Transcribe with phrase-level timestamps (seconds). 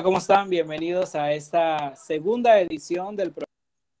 [0.00, 0.48] Hola, ¿cómo están?
[0.48, 3.34] Bienvenidos a esta segunda edición del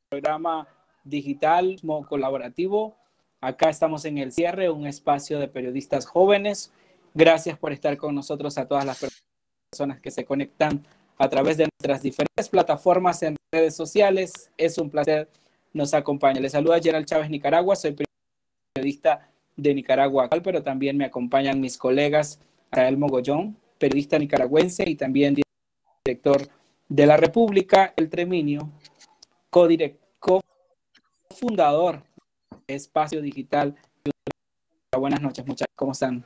[0.08, 0.66] programa
[1.04, 1.76] digital
[2.08, 2.96] colaborativo.
[3.42, 6.72] Acá estamos en el cierre, un espacio de periodistas jóvenes.
[7.12, 9.04] Gracias por estar con nosotros a todas las
[9.70, 10.82] personas que se conectan
[11.18, 14.50] a través de nuestras diferentes plataformas en redes sociales.
[14.56, 15.28] Es un placer
[15.74, 16.40] nos acompaña.
[16.40, 17.94] Les saluda Gerald Chávez Nicaragua, soy
[18.74, 22.40] periodista de Nicaragua, pero también me acompañan mis colegas
[22.72, 25.34] Rael Mogollón, periodista nicaragüense y también
[26.10, 26.48] director
[26.88, 28.72] de la República, El Treminio,
[31.28, 32.02] cofundador
[32.66, 33.76] de Espacio Digital.
[34.98, 36.24] Buenas noches, muchachos, ¿cómo están?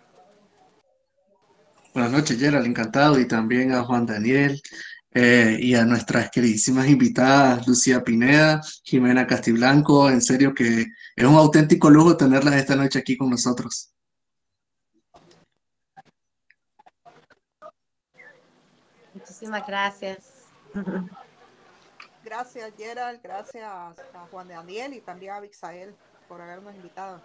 [1.92, 4.58] Buenas noches, Gerald, encantado, y también a Juan Daniel
[5.12, 11.34] eh, y a nuestras queridísimas invitadas, Lucía Pineda, Jimena Castiblanco, en serio que es un
[11.34, 13.94] auténtico lujo tenerlas esta noche aquí con nosotros.
[19.45, 20.19] Muchísimas gracias.
[22.25, 23.20] Gracias, Gerald.
[23.23, 23.95] Gracias a
[24.31, 25.95] Juan de Daniel y también a Vixael
[26.27, 27.20] por habernos invitado.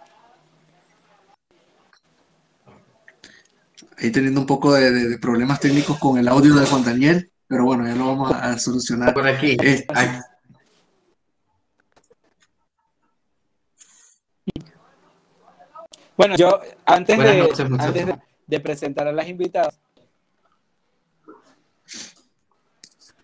[3.96, 7.86] Ahí teniendo un poco de, problemas técnicos con el audio de Juan Daniel, pero bueno,
[7.86, 9.14] ya lo vamos a, solucionar.
[9.14, 9.56] Por aquí.
[9.62, 9.86] Eh,
[16.18, 19.80] bueno, yo antes, de, de presentar a las invitadas,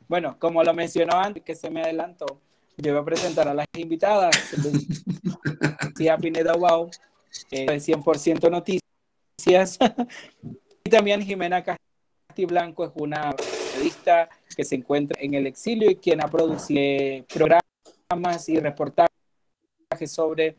[0.08, 2.40] Bueno, como lo mencionó antes, que se me adelantó,
[2.76, 4.36] yo voy a presentar a las invitadas.
[5.82, 6.90] Lucía Pineda Wow,
[7.50, 9.78] eh, 100% Noticias.
[10.84, 16.22] y también Jimena Castiblanco es una periodista que se encuentra en el exilio y quien
[16.22, 19.10] ha producido programas y reportajes
[20.06, 20.56] sobre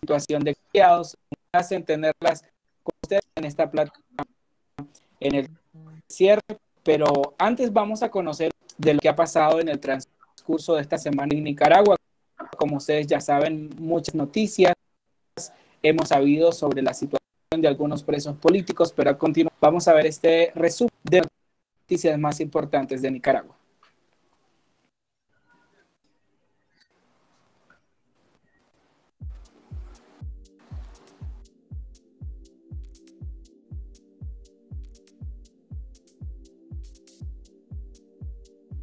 [0.00, 1.16] situación de criados.
[1.52, 2.42] Hacen tenerlas
[2.82, 4.26] con ustedes en esta plataforma
[5.20, 5.50] en el
[6.06, 6.42] cierre,
[6.82, 10.96] pero antes vamos a conocer de lo que ha pasado en el transcurso de esta
[10.96, 11.96] semana en Nicaragua.
[12.56, 14.72] Como ustedes ya saben, muchas noticias
[15.82, 17.18] hemos sabido sobre la situación
[17.56, 21.22] de algunos presos políticos, pero a continuación vamos a ver este resumen de
[21.82, 23.57] noticias más importantes de Nicaragua.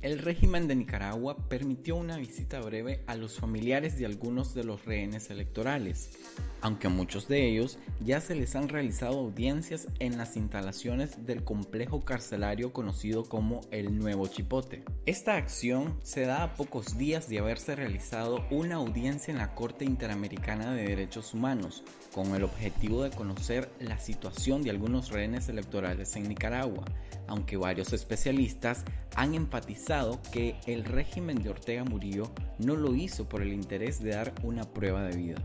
[0.06, 4.86] El régimen de Nicaragua permitió una visita breve a los familiares de algunos de los
[4.86, 6.12] rehenes electorales,
[6.62, 11.44] aunque a muchos de ellos ya se les han realizado audiencias en las instalaciones del
[11.44, 14.84] complejo carcelario conocido como el Nuevo Chipote.
[15.08, 19.86] Esta acción se da a pocos días de haberse realizado una audiencia en la Corte
[19.86, 21.84] Interamericana de Derechos Humanos,
[22.14, 26.86] con el objetivo de conocer la situación de algunos rehenes electorales en Nicaragua,
[27.28, 28.84] aunque varios especialistas
[29.16, 34.12] han enfatizado que el régimen de Ortega Murillo no lo hizo por el interés de
[34.12, 35.38] dar una prueba de vida.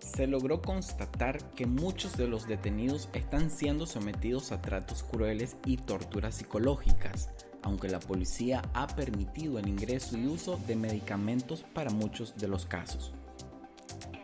[0.00, 5.78] Se logró constatar que muchos de los detenidos están siendo sometidos a tratos crueles y
[5.78, 7.30] torturas psicológicas,
[7.62, 12.66] aunque la policía ha permitido el ingreso y uso de medicamentos para muchos de los
[12.66, 13.14] casos.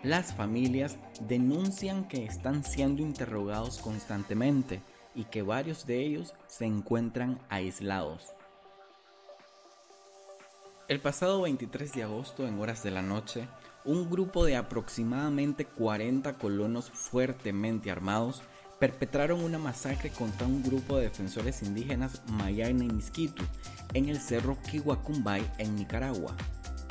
[0.03, 0.97] Las familias
[1.27, 4.81] denuncian que están siendo interrogados constantemente,
[5.18, 8.22] y que varios de ellos se encuentran aislados.
[10.86, 13.48] El pasado 23 de agosto, en horas de la noche,
[13.84, 18.42] un grupo de aproximadamente 40 colonos fuertemente armados
[18.78, 23.42] perpetraron una masacre contra un grupo de defensores indígenas Mayana y Misquitu
[23.94, 26.36] en el cerro Kiwakumbay en Nicaragua.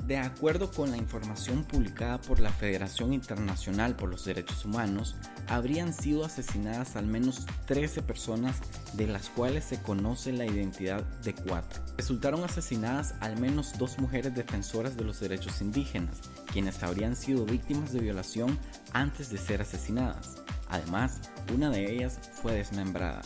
[0.07, 5.17] De acuerdo con la información publicada por la Federación Internacional por los Derechos Humanos,
[5.49, 8.55] habrían sido asesinadas al menos 13 personas,
[8.93, 11.83] de las cuales se conoce la identidad de cuatro.
[11.97, 16.21] Resultaron asesinadas al menos dos mujeres defensoras de los derechos indígenas,
[16.53, 18.57] quienes habrían sido víctimas de violación
[18.93, 20.41] antes de ser asesinadas.
[20.69, 21.19] Además,
[21.53, 23.23] una de ellas fue desmembrada.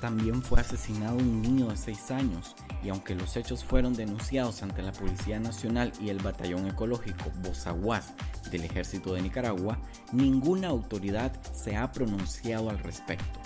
[0.00, 2.54] También fue asesinado un niño de 6 años
[2.84, 8.14] y aunque los hechos fueron denunciados ante la Policía Nacional y el Batallón Ecológico Bozaguas
[8.52, 9.78] del Ejército de Nicaragua,
[10.12, 13.40] ninguna autoridad se ha pronunciado al respecto.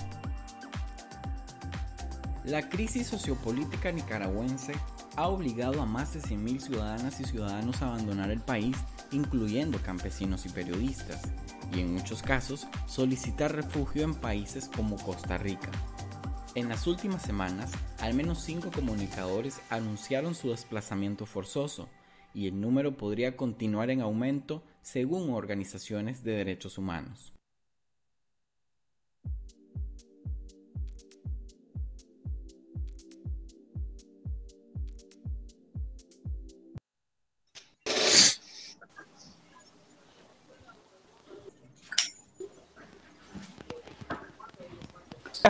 [2.44, 4.75] La crisis sociopolítica nicaragüense
[5.16, 8.76] ha obligado a más de 100.000 ciudadanas y ciudadanos a abandonar el país,
[9.10, 11.22] incluyendo campesinos y periodistas,
[11.72, 15.70] y en muchos casos solicitar refugio en países como Costa Rica.
[16.54, 21.88] En las últimas semanas, al menos cinco comunicadores anunciaron su desplazamiento forzoso
[22.34, 27.32] y el número podría continuar en aumento según organizaciones de derechos humanos.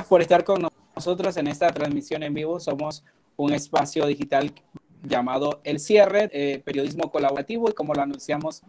[0.08, 0.71] Por estar con nosotros
[1.06, 2.60] en esta transmisión en vivo.
[2.60, 3.04] Somos
[3.37, 4.52] un espacio digital
[5.02, 8.62] llamado El Cierre, eh, periodismo colaborativo, y como lo anunciamos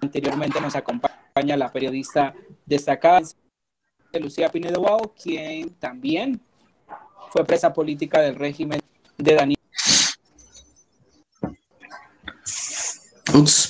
[0.00, 2.34] anteriormente, nos acompaña la periodista
[2.66, 3.20] destacada
[4.20, 6.40] Lucía Pinedo Wow, quien también
[7.30, 8.80] fue presa política del régimen
[9.16, 9.58] de Daniel.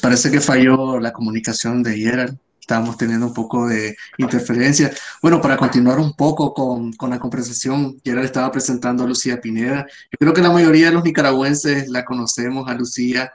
[0.01, 2.39] Parece que falló la comunicación de Gerald
[2.69, 4.93] estábamos teniendo un poco de interferencia.
[5.23, 9.87] Bueno, para continuar un poco con, con la conversación, le estaba presentando a Lucía Pineda.
[10.11, 13.33] Yo creo que la mayoría de los nicaragüenses la conocemos a Lucía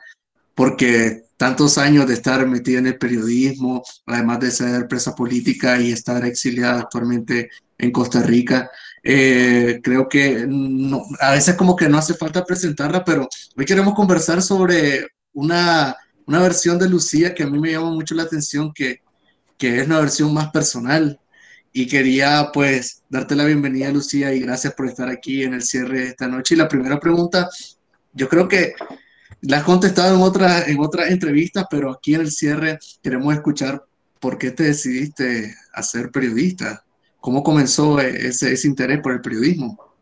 [0.54, 5.92] porque tantos años de estar metida en el periodismo, además de ser presa política y
[5.92, 7.50] estar exiliada actualmente
[7.80, 8.70] en Costa Rica,
[9.02, 13.28] eh, creo que no, a veces como que no hace falta presentarla, pero
[13.58, 15.96] hoy queremos conversar sobre una,
[16.28, 19.02] una versión de Lucía que a mí me llama mucho la atención, que
[19.58, 21.20] que es una versión más personal.
[21.72, 26.02] Y quería pues darte la bienvenida, Lucía, y gracias por estar aquí en el cierre
[26.02, 26.54] de esta noche.
[26.54, 27.50] Y la primera pregunta,
[28.14, 28.74] yo creo que
[29.42, 33.84] la has contestado en otras en otras entrevistas, pero aquí en el cierre queremos escuchar
[34.20, 36.84] por qué te decidiste a ser periodista.
[37.20, 39.93] ¿Cómo comenzó ese, ese interés por el periodismo?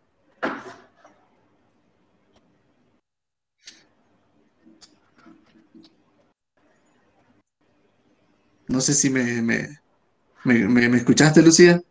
[8.72, 9.68] No sé si me, me,
[10.46, 11.82] me, escuchaste, Lucía.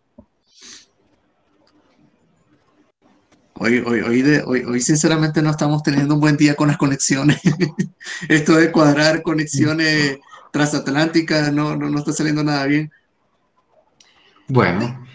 [3.54, 6.78] Hoy, hoy, hoy, de, hoy, hoy, sinceramente no estamos teniendo un buen día con las
[6.78, 7.38] conexiones.
[8.28, 10.18] Esto de cuadrar conexiones
[10.50, 12.90] transatlánticas no, no, no está saliendo nada bien.
[14.48, 15.06] Bueno,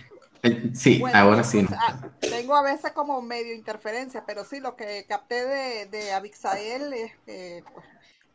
[0.43, 1.65] eh, sí, ahora sí.
[1.67, 6.13] Pues, ah, tengo a veces como medio interferencia, pero sí, lo que capté de, de
[6.13, 7.85] Abixael es que pues,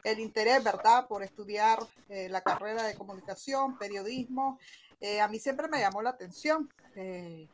[0.04, 4.58] el interés, ¿verdad?, por estudiar eh, la carrera de comunicación, periodismo.
[5.00, 6.68] Eh, a mí siempre me llamó la atención.
[6.96, 7.46] Eh,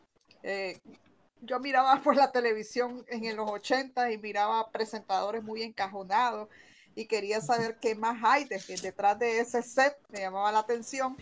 [1.42, 6.48] yo miraba por la televisión en los 80 y miraba presentadores muy encajonados
[6.94, 11.16] y quería saber qué más hay detrás de ese set, me llamaba la atención.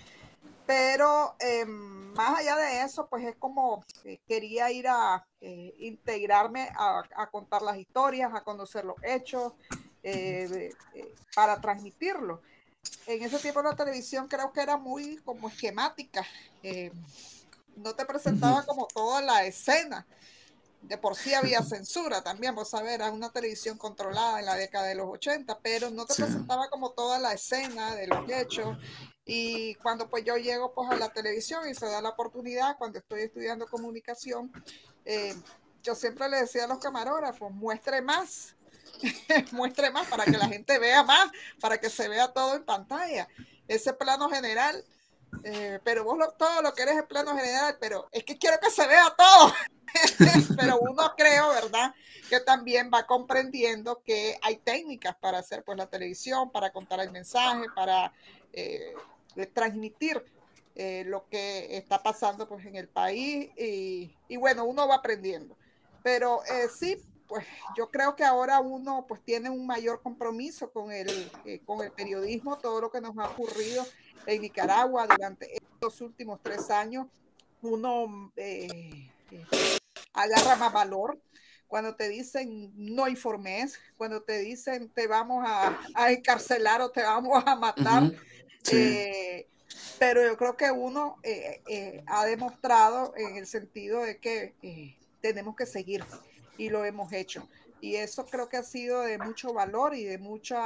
[0.67, 3.85] Pero em, más allá de eso, pues es como
[4.27, 9.53] quería ir a integrarme a, contar las historias, a conocer los hechos,
[10.07, 12.43] eh, eh, para transmitirlo.
[13.07, 16.23] En ese tiempo la televisión creo que era muy como esquemática,
[16.63, 16.93] eh,
[17.77, 20.07] no te presentaba como toda la escena.
[20.83, 24.85] De por sí había censura también, vos sabés, era una televisión controlada en la década
[24.85, 28.77] de los 80, pero no te presentaba como toda la escena de los hechos.
[29.25, 32.99] Y cuando pues yo llego pues a la televisión y se da la oportunidad, cuando
[32.99, 34.53] estoy estudiando comunicación,
[35.83, 38.55] yo siempre le decía a los camarógrafos, muestre más,
[39.53, 41.31] muestre más para que la gente vea más,
[41.61, 43.29] para que se vea todo en pantalla.
[43.69, 44.85] Ese plano general,
[45.43, 48.71] eh, pero vos todo lo que eres el plano general, pero es que quiero que
[48.71, 49.53] se vea todo.
[50.57, 51.95] pero uno creo, ¿verdad?
[52.29, 57.11] Que también va comprendiendo que hay técnicas para hacer pues la televisión, para contar el
[57.11, 58.13] mensaje, para
[58.53, 58.95] eh,
[59.53, 60.25] transmitir
[60.75, 65.57] eh, lo que está pasando pues en el país y bueno, uno va aprendiendo.
[66.03, 66.43] Pero
[66.77, 71.09] sí, pues yo creo que ahora uno pues tiene un mayor compromiso con el,
[71.45, 73.85] eh, con el periodismo, todo lo que nos ha ocurrido
[74.27, 77.07] en Nicaragua durante estos últimos tres años,
[77.63, 79.79] uno eh, eh,
[80.13, 81.19] agarra más valor.
[81.67, 87.03] Cuando te dicen no informes, cuando te dicen te vamos a, a encarcelar o te
[87.03, 88.13] vamos a matar,
[89.99, 91.17] pero yo creo que uno
[92.07, 94.55] ha demostrado en el sentido de que
[95.21, 96.05] tenemos que seguir
[96.59, 97.49] y lo hemos hecho.
[97.81, 100.57] Y eso creo que ha sido de mucho valor y de mucho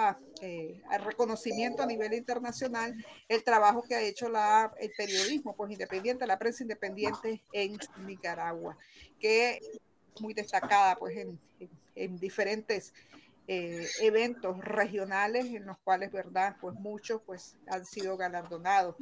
[0.41, 2.95] eh, reconocimiento a nivel internacional
[3.29, 7.77] el trabajo que ha hecho la, el periodismo pues, independiente, la prensa independiente en
[8.07, 8.79] Nicaragua,
[9.19, 11.41] que es muy destacada pues, en,
[11.97, 12.95] en diferentes
[13.51, 18.95] eh, eventos regionales en los cuales, verdad, pues muchos pues han sido galardonados.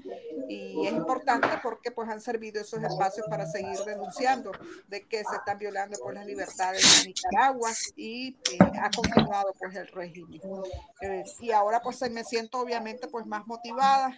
[0.48, 4.52] Y es importante porque pues han servido esos espacios para seguir denunciando
[4.86, 9.52] de que se están violando por pues, las libertades en Nicaragua y eh, ha continuado
[9.58, 10.40] pues el régimen.
[11.00, 14.16] Eh, y ahora pues me siento obviamente pues más motivada.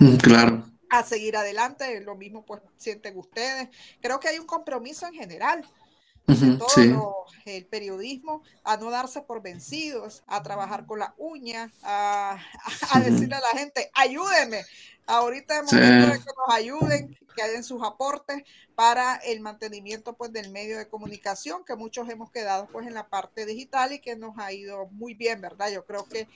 [0.00, 3.68] Mm, claro a seguir adelante, lo mismo pues sienten ustedes.
[4.00, 5.66] Creo que hay un compromiso en general
[6.26, 12.38] de todo el periodismo, a no darse por vencidos, a trabajar con la uña, a,
[13.04, 14.64] decirle a la gente, ayúdeme.
[15.08, 18.42] Ahorita es momento de que nos ayuden, que den sus aportes
[18.74, 23.08] para el mantenimiento pues del medio de comunicación, que muchos hemos quedado pues en la
[23.08, 25.70] parte digital y que nos ha ido muy bien, ¿verdad?
[25.70, 26.26] Yo creo que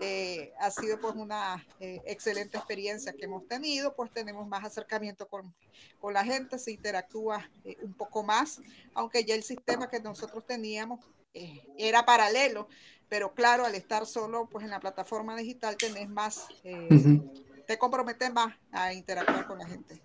[0.00, 5.26] eh, ha sido pues una eh, excelente experiencia que hemos tenido, pues tenemos más acercamiento
[5.26, 5.52] con,
[5.98, 8.60] con la gente, se interactúa eh, un poco más,
[8.94, 11.00] aunque ya el sistema que nosotros teníamos
[11.78, 12.66] era paralelo,
[13.08, 18.52] pero claro, al estar solo pues en la plataforma digital tenés más, te comprometes más
[18.72, 20.02] a interactuar con la gente.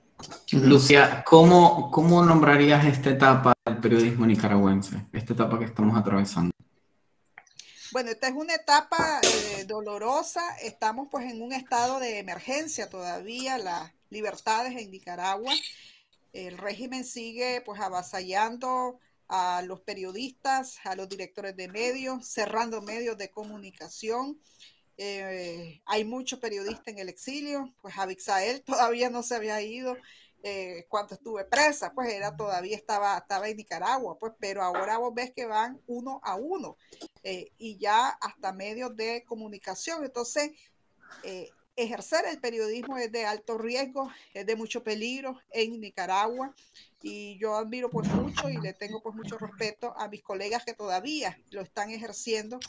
[0.52, 6.52] Lucia, ¿cómo, ¿cómo nombrarías esta etapa del periodismo nicaragüense, esta etapa que estamos atravesando?
[7.92, 10.42] Bueno, esta es una etapa eh, dolorosa.
[10.62, 15.54] Estamos pues en un estado de emergencia todavía, las libertades en Nicaragua.
[16.34, 23.18] El régimen sigue pues avasallando a los periodistas, a los directores de medios, cerrando medios
[23.18, 24.40] de comunicación.
[24.98, 29.98] Eh, hay muchos periodistas en el exilio, pues Abixael todavía no se había ido,
[30.48, 35.12] eh, cuando estuve presa, pues era todavía estaba, estaba en Nicaragua, pues, pero ahora vos
[35.12, 36.78] ves que van uno a uno
[37.24, 40.06] eh, y ya hasta medios de comunicación.
[40.06, 40.52] Entonces,
[41.76, 46.54] ejercer el periodismo es de alto riesgo, es de mucho peligro en Nicaragua
[47.02, 50.74] y yo admiro pues mucho y le tengo pues mucho respeto a mis colegas que
[50.74, 52.60] todavía lo están ejerciendo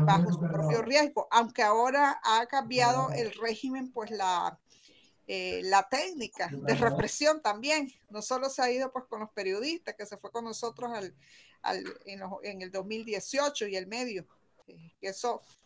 [0.00, 4.58] bajo su propio riesgo, aunque ahora ha cambiado el régimen pues la
[5.28, 7.92] eh, la técnica de represión también.
[8.10, 11.14] No solo se ha ido pues con los periodistas, que se fue con nosotros al,
[12.04, 14.26] en, el 2018 y el medio,
[14.66, 15.61] eh, eso eh,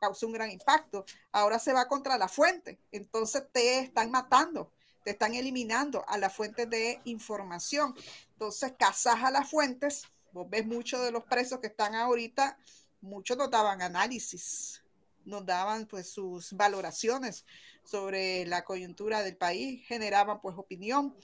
[0.00, 1.04] causó un gran impacto.
[1.32, 4.72] Ahora se va contra la fuente, entonces te están matando,
[5.04, 7.94] te están eliminando a la fuente de información.
[8.32, 12.58] Entonces cazas a las fuentes, vos ves muchos de los presos que están ahorita,
[13.00, 14.82] muchos nos daban análisis,
[15.24, 17.44] nos daban pues sus valoraciones
[17.84, 21.14] sobre la coyuntura del país, generaban pues opinión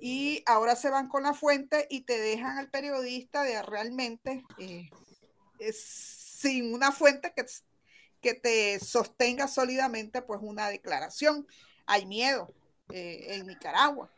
[0.00, 4.90] y ahora se van con la fuente y te dejan al periodista de realmente eh,
[6.46, 7.44] sin una fuente que,
[8.20, 11.46] que te sostenga sólidamente pues una declaración.
[11.86, 12.52] Hay miedo
[12.90, 14.10] eh, en Nicaragua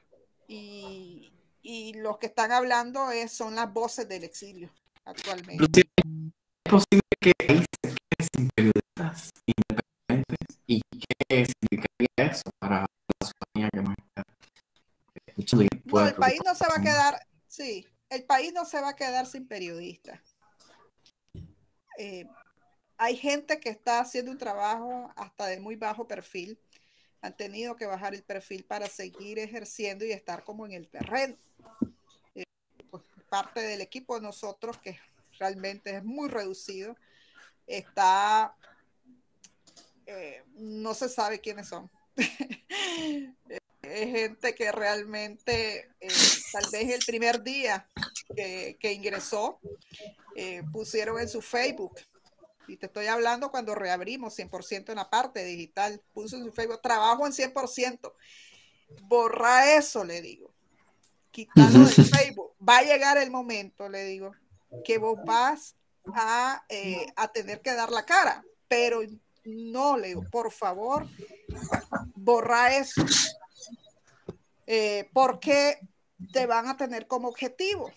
[0.46, 1.32] y,
[1.62, 4.70] y, los que están hablando es, son las voces del exilio
[5.04, 5.80] actualmente.
[5.80, 15.20] ¿Es posible que se sin periodistas independientes y qué significaría eso para la ciudadanía que
[15.26, 16.06] está escuchando.
[16.06, 19.26] el país no se va a quedar, sí, el país no se va a quedar
[19.26, 20.20] sin periodistas.
[21.98, 22.26] Eh,
[22.96, 26.58] hay gente que está haciendo un trabajo hasta de muy bajo perfil.
[27.20, 31.36] Han tenido que bajar el perfil para seguir ejerciendo y estar como en el terreno.
[32.34, 32.44] Eh,
[32.90, 34.98] pues, parte del equipo de nosotros, que
[35.38, 36.96] realmente es muy reducido,
[37.66, 38.56] está
[40.08, 41.90] eh, no se sabe quiénes son.
[43.82, 46.08] es gente que realmente, eh,
[46.50, 47.86] tal vez el primer día
[48.34, 49.60] que, ingresó,
[50.40, 51.98] eh, pusieron en su Facebook,
[52.68, 56.80] y te estoy hablando cuando reabrimos 100% en la parte digital, puso en su Facebook,
[56.80, 58.12] trabajo en 100%.
[59.02, 60.52] Borra eso, le digo.
[61.32, 62.52] Quitando del Facebook.
[62.66, 64.32] Va a llegar el momento, le digo,
[64.84, 65.74] que vos vas
[66.14, 66.62] a,
[67.16, 69.00] a tener que dar la cara, pero
[69.44, 71.08] no, le digo, por favor,
[72.14, 73.04] borra eso.
[74.66, 75.80] Eh, porque
[76.32, 77.90] te van a tener como objetivo.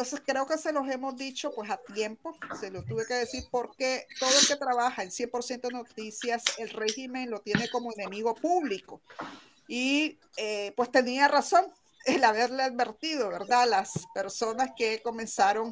[0.00, 3.44] Entonces creo que se los hemos dicho pues a tiempo, se lo tuve que decir
[3.50, 9.02] porque todo el que trabaja en 100% noticias, el régimen lo tiene como enemigo público.
[9.68, 11.66] Y eh, pues tenía razón,
[12.06, 13.68] el haberle advertido, ¿verdad?
[13.68, 15.70] Las personas que comenzaron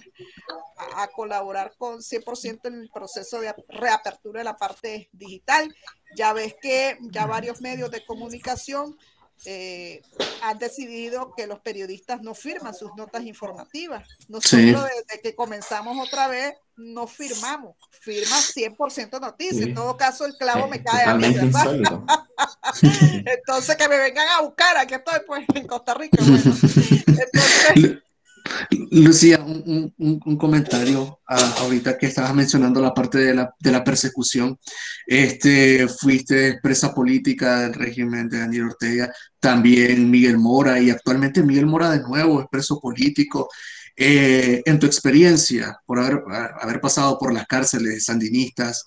[0.95, 5.75] a, colaborar con 100% en el proceso de reapertura de la parte digital.
[6.17, 8.99] Ya ves que ya varios medios de comunicación
[9.45, 10.03] eh,
[10.43, 14.09] han decidido que los periodistas no firman sus notas informativas.
[14.29, 19.65] Nosotros desde que comenzamos otra vez no firmamos, firma 100% noticia.
[19.65, 21.27] En todo caso, el clavo me cae a mí,
[23.25, 26.19] Entonces, que me vengan a buscar, aquí estoy pues en Costa Rica.
[26.23, 27.99] Entonces,
[28.91, 34.59] Lucía, un, comentario ah, ahorita que estabas mencionando la parte de la, de persecución.
[35.07, 41.67] Este, fuiste presa política del régimen de Daniel Ortega, también Miguel Mora y actualmente Miguel
[41.67, 43.49] Mora de nuevo es preso político.
[44.01, 48.87] Eh, en tu experiencia, por haber, pasado por las cárceles sandinistas,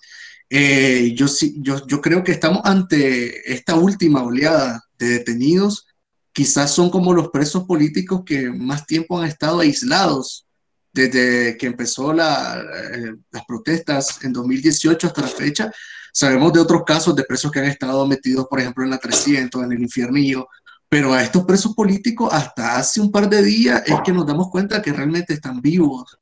[0.50, 1.26] eh, yo,
[1.58, 5.86] yo, yo creo que estamos ante esta última oleada detenidos,
[6.34, 10.46] quizás son como los presos políticos que más tiempo han estado aislados
[10.94, 15.72] desde que empezó eh, las protestas en 2018 hasta la fecha.
[16.14, 19.64] Sabemos de otros casos de presos que han estado metidos, por ejemplo, en la 300,
[19.64, 20.48] en el infiernillo,
[20.90, 24.50] pero a estos presos políticos hasta hace un par de días es que nos damos
[24.50, 26.18] cuenta que realmente están vivos.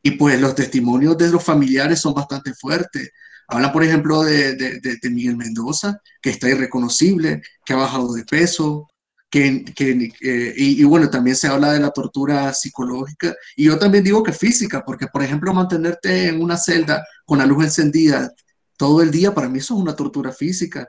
[0.00, 3.10] Y pues los testimonios de los familiares son bastante fuertes.
[3.48, 8.88] Habla, por ejemplo, de, de, Miguel Mendoza, que está irreconocible, que ha bajado de peso,
[9.32, 13.34] que, que eh, y, y, bueno, también se habla de la tortura psicológica.
[13.56, 17.46] Y yo también digo que física, porque, por ejemplo, mantenerte en una celda con la
[17.46, 18.30] luz encendida
[18.76, 20.86] todo el día, para mí eso es una tortura física.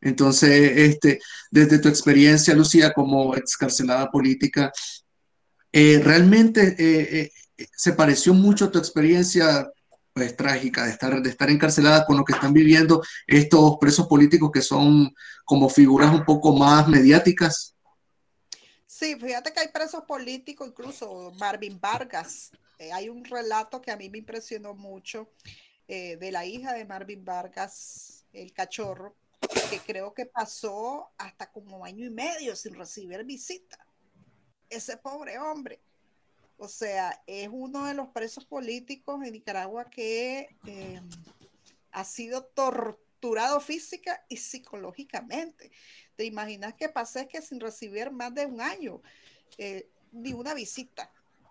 [0.00, 1.20] Entonces, este,
[1.52, 4.72] desde tu experiencia, Lucía, como excarcelada política,
[5.70, 9.70] eh, ¿realmente eh, eh, se pareció mucho tu experiencia
[10.12, 14.50] pues, trágica de estar, de estar encarcelada con lo que están viviendo estos presos políticos
[14.52, 17.73] que son como figuras un poco más mediáticas?
[18.96, 22.52] Sí, fíjate que hay presos políticos, incluso Marvin Vargas.
[22.92, 25.32] hay un relato que a mí me impresionó mucho
[25.88, 29.16] de la hija de Marvin Vargas, el cachorro,
[29.68, 33.84] que creo que pasó hasta como año y medio sin recibir visita.
[34.70, 35.80] Ese pobre hombre.
[36.56, 41.00] O sea, es uno de los presos políticos en Nicaragua que eh,
[41.90, 45.72] ha sido torturado física y psicológicamente.
[46.16, 49.02] ¿Te imaginas que pasé que sin recibir más de un año
[49.58, 51.10] eh, ni una visita?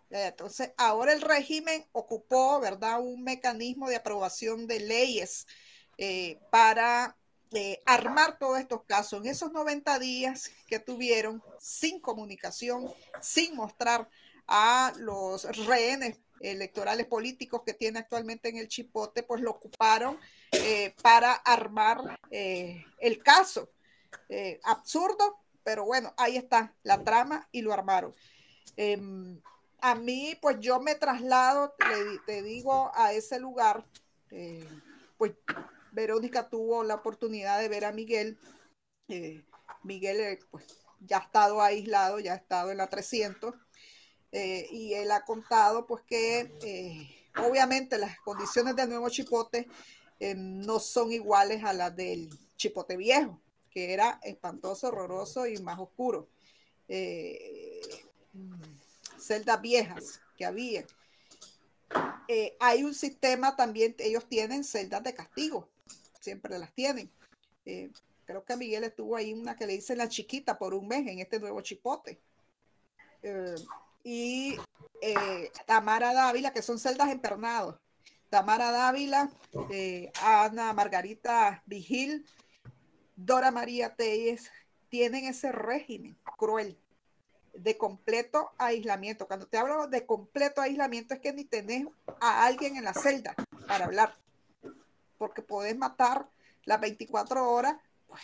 [0.10, 5.48] Entonces, ahora el régimen ocupó, ¿verdad?, un mecanismo de aprobación de leyes
[5.98, 7.18] eh, para
[7.86, 12.92] armar todos estos casos en esos 90 días que tuvieron sin comunicación,
[13.22, 14.10] sin mostrar
[14.48, 20.20] a los rehenes electorales políticos que tiene actualmente en el Chipote, pues lo ocuparon
[20.52, 23.70] eh, para armar eh, el caso.
[24.30, 28.14] Eh, absurdo, pero bueno, ahí está la trama y lo armaron.
[28.76, 29.40] Em,
[29.82, 31.76] a mí, pues yo me traslado,
[32.26, 33.86] te digo, a ese lugar,
[35.18, 35.34] pues
[35.94, 38.38] Verónica tuvo la oportunidad de ver a Miguel.
[39.08, 39.46] Eh,
[39.84, 40.66] Miguel eh, pues,
[41.00, 43.54] ya ha estado aislado, ya ha estado en la 300
[44.32, 46.52] eh, y él ha contado pues que
[47.38, 49.68] obviamente las condiciones del nuevo chipote
[50.36, 53.42] no son iguales a las del chipote viejo,
[53.74, 56.28] que era espantoso, horroroso y más oscuro.
[59.18, 60.86] celdas viejas que había.
[62.60, 65.70] hay un sistema también, ellos tienen celdas de castigo,
[66.20, 67.12] siempre las tienen.
[67.66, 67.92] Eh,
[68.26, 71.20] creo que Miguel estuvo ahí una que le dice la chiquita por un mes en
[71.20, 72.20] este nuevo chipote.
[73.22, 73.56] Eh,
[74.04, 74.58] y
[75.02, 77.76] eh, Tamara Dávila, que son celdas empernados.
[78.30, 79.30] Tamara Dávila,
[80.22, 82.26] Ana Margarita Vigil,
[83.16, 84.52] Dora María Telles,
[84.90, 86.78] tienen ese régimen cruel
[87.54, 89.28] de completo aislamiento.
[89.28, 91.88] Cuando te hablo de completo aislamiento es que ni tenés
[92.20, 93.36] a alguien en la celda
[93.68, 94.16] para hablar
[95.24, 96.28] porque podés matar
[96.66, 98.22] las 24 horas pues,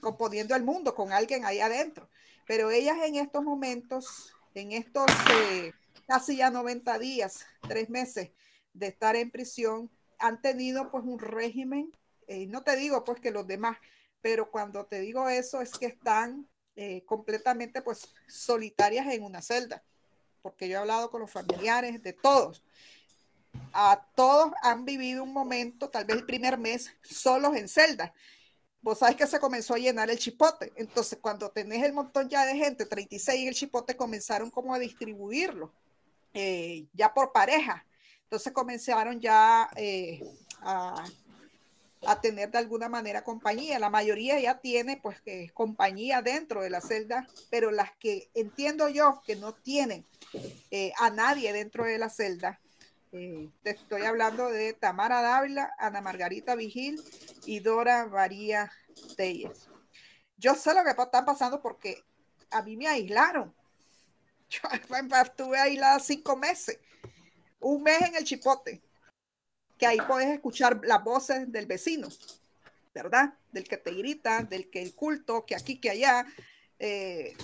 [0.00, 2.08] componiendo el mundo con alguien ahí adentro.
[2.46, 5.72] Pero ellas en estos momentos, en estos eh,
[6.06, 8.30] casi ya 90 días, tres meses
[8.72, 11.92] de estar en prisión, han tenido pues un régimen,
[12.26, 13.76] eh, no te digo pues que los demás,
[14.20, 19.82] pero cuando te digo eso es que están eh, completamente pues solitarias en una celda,
[20.42, 22.62] porque yo he hablado con los familiares de todos
[23.72, 28.12] a todos han vivido un momento, tal vez el primer mes, solos en celda.
[28.82, 30.72] Vos sabes que se comenzó a llenar el chipote.
[30.76, 34.78] Entonces, cuando tenés el montón ya de gente, 36 en el chipote, comenzaron como a
[34.78, 35.72] distribuirlo,
[36.32, 37.84] eh, ya por pareja.
[38.22, 40.22] Entonces comenzaron ya eh,
[40.60, 41.04] a,
[42.06, 43.78] a, tener de alguna manera compañía.
[43.78, 45.18] La mayoría ya tiene pues
[45.54, 50.06] compañía dentro de la celda, pero las que entiendo yo que no tienen
[50.70, 52.60] eh, a nadie dentro de la celda,
[53.12, 57.02] eh, te estoy hablando de Tamara Dávila, Ana Margarita Vigil
[57.44, 58.70] y Dora María
[59.16, 59.68] Telles.
[60.36, 62.04] Yo sé lo que están pasando porque
[62.50, 63.54] a mí me aislaron.
[64.48, 64.60] Yo
[65.22, 66.78] estuve aislada cinco meses,
[67.60, 68.82] un mes en el chipote,
[69.80, 72.08] que ahí puedes escuchar las voces del vecino,
[72.94, 73.32] ¿verdad?
[73.50, 76.26] Del que te grita, del que el culto, que aquí, que allá.
[76.78, 77.34] Eh,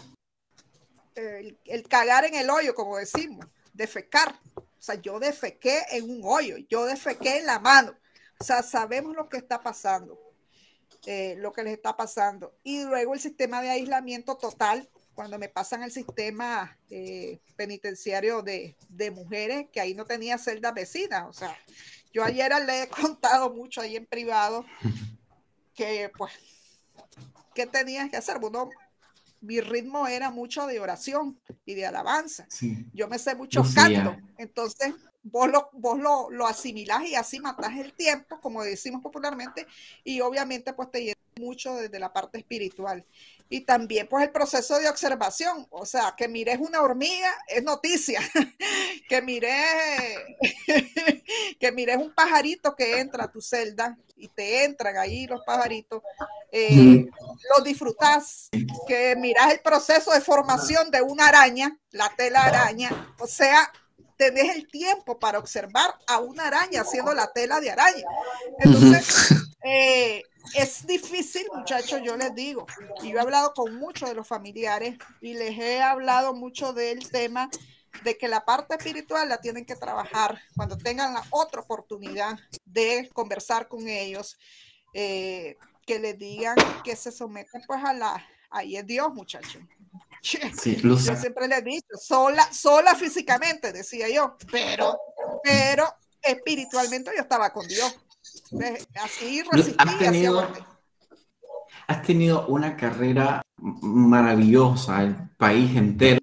[1.15, 6.59] el, cagar en el hoyo, como decimos, defecar o sea, yo defequé en un hoyo,
[6.69, 7.97] yo defequé en la mano.
[8.39, 10.17] O sea, sabemos lo que está pasando,
[11.07, 12.55] eh, lo que les está pasando.
[12.63, 18.77] Y luego el sistema de aislamiento total, cuando me pasan el sistema eh, penitenciario de,
[18.91, 21.25] de, mujeres, que ahí no tenía celdas vecinas.
[21.27, 21.57] O sea,
[22.13, 24.65] yo ayer le he contado mucho ahí en privado
[25.75, 26.33] que, pues,
[27.55, 28.37] ¿qué tenías que hacer?
[28.43, 28.69] Uno
[29.41, 32.47] mi ritmo era mucho de oración y de alabanza.
[32.51, 32.85] Sí.
[32.93, 34.05] Yo me sé muchos Lucía.
[34.05, 34.95] cantos, entonces
[35.31, 39.67] vos, lo, vos lo, lo asimilás y así matás el tiempo, como decimos popularmente,
[40.05, 43.05] y obviamente pues te llena mucho desde la parte espiritual.
[43.49, 48.21] Y también pues el proceso de observación, o sea, que mires una hormiga es noticia,
[49.09, 50.19] que mires,
[51.61, 56.03] que mires un pajarito que entra a tu celda y te entran ahí los pajaritos,
[56.51, 57.39] eh, Ujú.
[57.57, 58.49] lo disfrutas,
[58.89, 63.71] que miras el proceso de formación de una araña, la tela araña, o sea,
[64.17, 68.05] tenés el tiempo para observar a una araña haciendo la tela de araña.
[68.59, 70.23] Entonces, eh,
[70.55, 72.67] es difícil, muchachos, yo les digo,
[73.03, 77.11] y yo he hablado con muchos de los familiares y les he hablado mucho del
[77.11, 77.51] tema
[78.05, 83.09] de que la parte espiritual la tienen que trabajar cuando tengan la otra oportunidad de
[83.13, 84.39] conversar con ellos,
[84.93, 89.63] eh, que les digan que se someten pues a la, ahí es Dios, muchachos.
[90.27, 94.99] Sí, Yo siempre les he dicho, sola, sola físicamente, decía yo, pero,
[95.45, 95.85] pero
[96.21, 97.97] espiritualmente yo estaba con Dios.
[98.51, 100.65] Entonces, Así resistí, Has tenido, aguanté.
[101.87, 106.19] has tenido una carrera maravillosa, el país entero.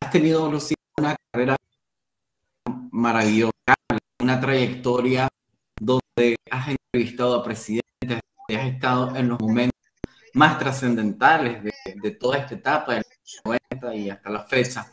[0.00, 1.56] Has tenido, Lucía, una carrera
[2.92, 3.50] maravillosa,
[4.20, 5.28] una trayectoria
[5.80, 9.79] donde has entrevistado a presidentes, has estado en los momentos
[10.34, 14.90] más trascendentales de, de toda esta etapa, de los 90 y hasta la fecha.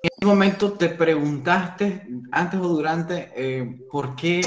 [0.00, 4.42] En ese momento te preguntaste, antes o durante, eh, por qué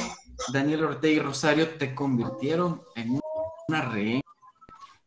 [0.54, 3.20] Daniel Ortega y Rosario te convirtieron en
[3.68, 4.22] una rehén,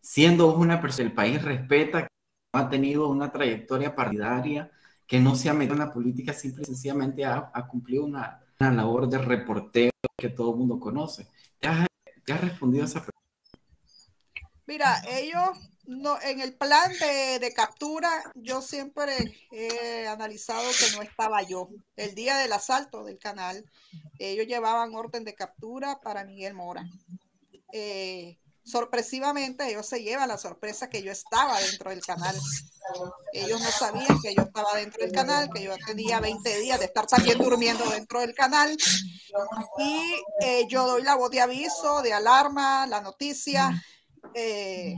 [0.00, 2.08] siendo una persona que el país respeta, que
[2.52, 4.70] no ha tenido una trayectoria partidaria,
[5.06, 8.40] que no se ha metido en la política, simple y sencillamente ha, ha cumplido una,
[8.60, 11.26] una labor de reporteo que todo el mundo conoce.
[11.58, 11.86] ¿Te has,
[12.24, 13.23] te has respondido a esa pregunta?
[14.66, 19.12] Mira, ellos no, en el plan de, captura, yo siempre
[19.52, 21.68] he analizado que no estaba yo.
[21.96, 23.64] El día del asalto del canal,
[24.18, 26.88] ellos llevaban orden de captura para Miguel Mora.
[27.72, 32.34] Eh, sorpresivamente, ellos se llevan la sorpresa que yo estaba dentro del canal.
[33.34, 36.86] Ellos no sabían que yo estaba dentro del canal, que yo tenía 20 días de
[36.86, 38.74] estar también durmiendo dentro del canal.
[39.78, 43.70] Y eh, yo doy la voz de aviso, de alarma, la noticia.
[44.34, 44.96] Eh,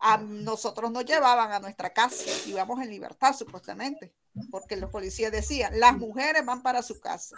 [0.00, 4.14] a nosotros nos llevaban a nuestra casa, íbamos en libertad supuestamente,
[4.50, 7.36] porque los policías decían, las mujeres van para su casa.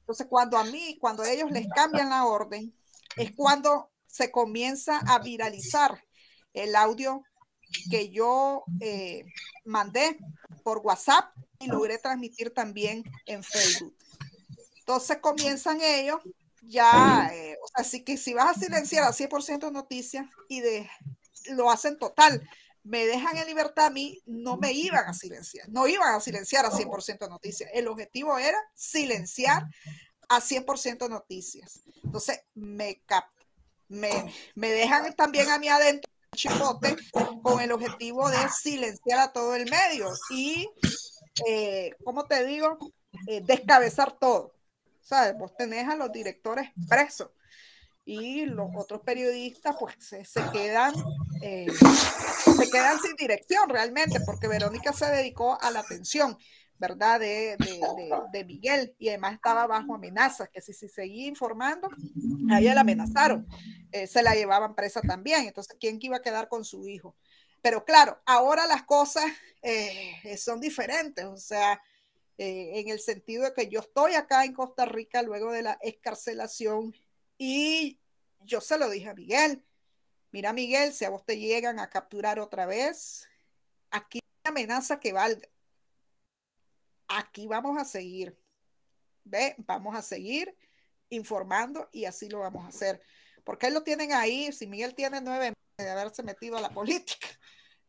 [0.00, 2.74] Entonces, cuando a mí, cuando ellos les cambian la orden,
[3.16, 6.02] es cuando se comienza a viralizar
[6.52, 7.22] el audio
[7.90, 9.24] que yo eh,
[9.64, 10.18] mandé
[10.62, 13.94] por WhatsApp y logré transmitir también en Facebook.
[14.78, 16.20] Entonces comienzan ellos
[16.66, 20.88] ya, eh, o sea, así que si vas a silenciar a 100% noticias y de,
[21.50, 22.48] lo hacen total,
[22.82, 26.64] me dejan en libertad a mí, no me iban a silenciar, no iban a silenciar
[26.64, 27.70] a 100% noticias.
[27.74, 29.64] El objetivo era silenciar
[30.28, 31.80] a 100% noticias.
[32.04, 33.24] Entonces, me, cap
[33.88, 36.96] me, me dejan también a mí adentro chipote
[37.42, 40.68] con el objetivo de silenciar a todo el medio y,
[41.48, 42.78] eh, ¿cómo te digo?
[43.26, 44.55] Eh, descabezar todo.
[45.06, 45.38] ¿Sabes?
[45.38, 47.30] Vos tenés a los directores presos
[48.04, 50.92] y los otros periodistas pues se, se quedan
[51.42, 56.36] eh, se quedan sin dirección realmente porque Verónica se dedicó a la atención
[56.78, 57.56] verdad de,
[58.32, 61.88] de, Miguel y además estaba bajo amenaza que si se seguía informando
[62.50, 63.46] a ella la amenazaron
[63.92, 67.16] eh, se la llevaban presa también entonces quién iba a quedar con su hijo
[67.62, 69.24] pero claro ahora las cosas
[69.62, 71.80] eh, son diferentes o sea
[72.38, 75.78] eh, en el sentido de que yo estoy acá en Costa Rica luego de la
[75.80, 76.94] escarcelación
[77.38, 77.98] y
[78.40, 79.64] yo se lo dije a Miguel,
[80.30, 83.28] mira Miguel, si a vos te llegan a capturar otra vez,
[83.90, 85.48] aquí hay amenaza que valga.
[87.08, 88.38] Aquí vamos a seguir.
[89.24, 89.54] ¿Ve?
[89.58, 90.56] Vamos a seguir
[91.10, 93.00] informando y así lo vamos a hacer.
[93.44, 96.70] Porque él lo tienen ahí, si Miguel tiene nueve meses de haberse metido a la
[96.74, 97.28] política,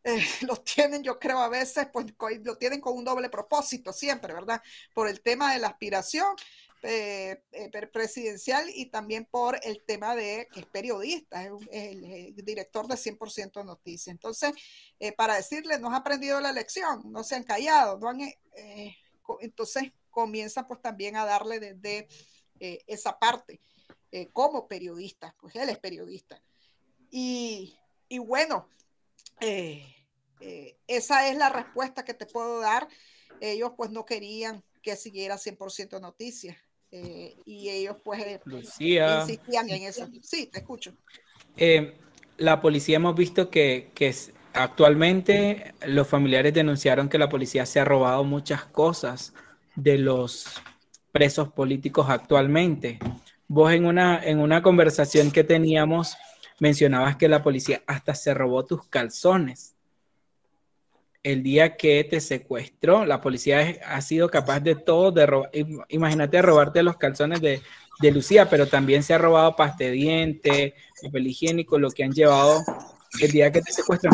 [0.07, 2.07] eh, lo tienen, yo creo, a veces, pues
[2.43, 4.61] lo tienen con un doble propósito siempre, ¿verdad?
[4.93, 6.35] Por el tema de la aspiración
[6.83, 12.87] eh, eh, presidencial y también por el tema de que es periodista, es, el, director
[12.87, 14.13] de 100% Noticias.
[14.13, 14.53] Entonces,
[14.99, 17.99] eh, para decirles, no han aprendido la lección, no se han callado,
[19.41, 22.07] entonces comienzan pues también a darle desde
[22.59, 23.59] esa parte
[24.31, 26.41] como periodista, pues él es periodista.
[27.11, 28.67] Y, y bueno,
[29.39, 29.96] eh,
[30.39, 32.87] eh, esa es la respuesta que te puedo dar.
[33.39, 36.57] Ellos pues no querían que siguiera 100% noticias
[36.91, 39.07] eh, y ellos pues Lucía.
[39.07, 40.09] insistían en eso.
[40.21, 40.95] Sí, te escucho.
[41.57, 41.97] eh,
[42.37, 44.15] la policía hemos visto que, que
[44.53, 49.33] actualmente los familiares denunciaron que la policía se ha robado muchas cosas
[49.75, 50.45] de los
[51.11, 52.99] presos políticos actualmente.
[53.47, 56.17] Vos en una, en una conversación que teníamos
[56.59, 59.76] mencionabas que la policía hasta se robó tus calzones.
[61.27, 65.27] El día que te secuestró, la policía ha sido capaz de todo, de.
[65.89, 67.61] Imagínate robarte los calzones de,
[68.13, 72.63] Lucía, pero también se ha robado paste de diente, papel higiénico, lo que han llevado
[73.19, 74.13] el día que te secuestran.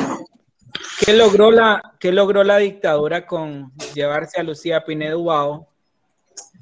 [1.05, 5.67] ¿Qué logró la, qué logró la dictadura con llevarse a Lucía Pinedo Ubao,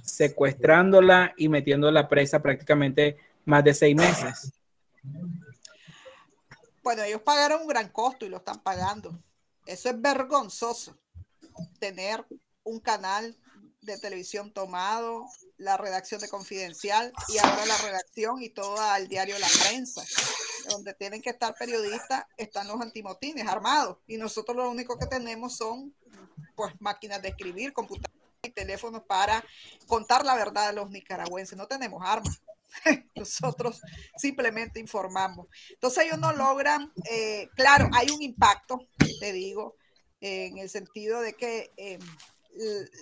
[0.04, 4.52] secuestrándola y metiéndola presa prácticamente más de seis meses?
[6.84, 9.18] Bueno, ellos pagaron un gran costo y lo están pagando.
[9.72, 10.98] Eso es vergonzoso,
[11.80, 12.26] tener
[12.66, 13.38] un canal
[13.80, 19.40] de televisión tomado, la redacción de Confidencial y ahora la redacción y todo el diario
[19.40, 20.04] La Prensa,
[20.68, 25.56] donde tienen que estar periodistas, están los antimotines armados y nosotros lo único que tenemos
[25.56, 25.96] son
[26.54, 29.42] pues máquinas de escribir, computadoras y teléfonos para
[29.88, 31.58] contar la verdad de los nicaragüenses.
[31.58, 32.42] No tenemos armas.
[33.16, 33.82] Nosotros
[34.18, 35.48] simplemente informamos.
[35.70, 38.88] Entonces ellos no logran, eh, claro, hay un impacto,
[39.20, 39.76] te digo,
[40.20, 42.00] en el sentido de que eh,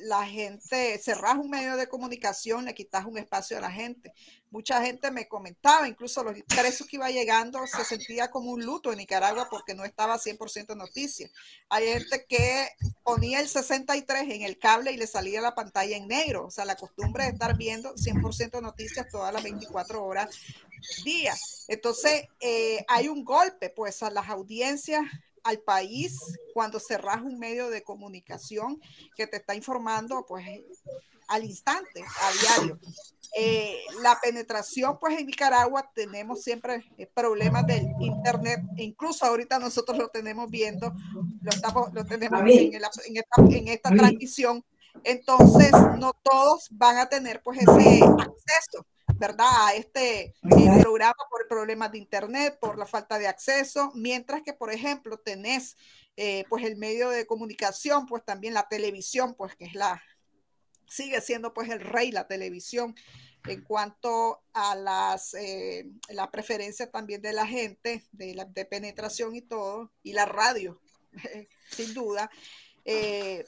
[0.04, 4.14] la gente, cerras un medio de comunicación, le quitas un espacio a la gente.
[4.52, 8.92] Mucha gente me comentaba, incluso los presos que iba llegando se sentía como un luto
[8.92, 11.30] en Nicaragua porque no estaba 100% noticia.
[11.70, 12.68] Hay gente que
[13.04, 16.48] ponía el 63 en el cable y le salía la pantalla en negro.
[16.48, 20.30] O sea, la costumbre de estar viendo 100% noticias todas las 24 horas
[21.04, 21.36] día.
[21.68, 25.02] Entonces, eh, hay un golpe pues a las audiencias
[25.44, 26.18] al país
[26.54, 28.80] cuando cerras un medio de comunicación
[29.16, 30.46] que te está informando pues
[31.28, 32.80] al instante, a diario.
[33.38, 40.00] Eh, la penetración, pues en Nicaragua tenemos siempre eh, problemas del internet, incluso ahorita nosotros
[40.00, 40.92] lo tenemos viendo,
[41.42, 44.66] lo, estamos, lo tenemos en, esta, en esta transmisión,
[45.04, 49.68] entonces no todos van a tener pues ese acceso ¿verdad?
[49.68, 50.34] A este eh,
[50.82, 55.76] programa por problemas de internet, por la falta de acceso, mientras que, por ejemplo, tenés
[56.18, 60.02] eh, pues el medio de comunicación, pues también la televisión, pues que es la,
[60.88, 62.96] sigue siendo pues el rey la televisión
[63.46, 69.36] en cuanto a las eh, la preferencia también de la gente, de, la, de penetración
[69.36, 70.82] y todo, y la radio,
[71.72, 72.30] sin duda.
[72.86, 73.46] Eh,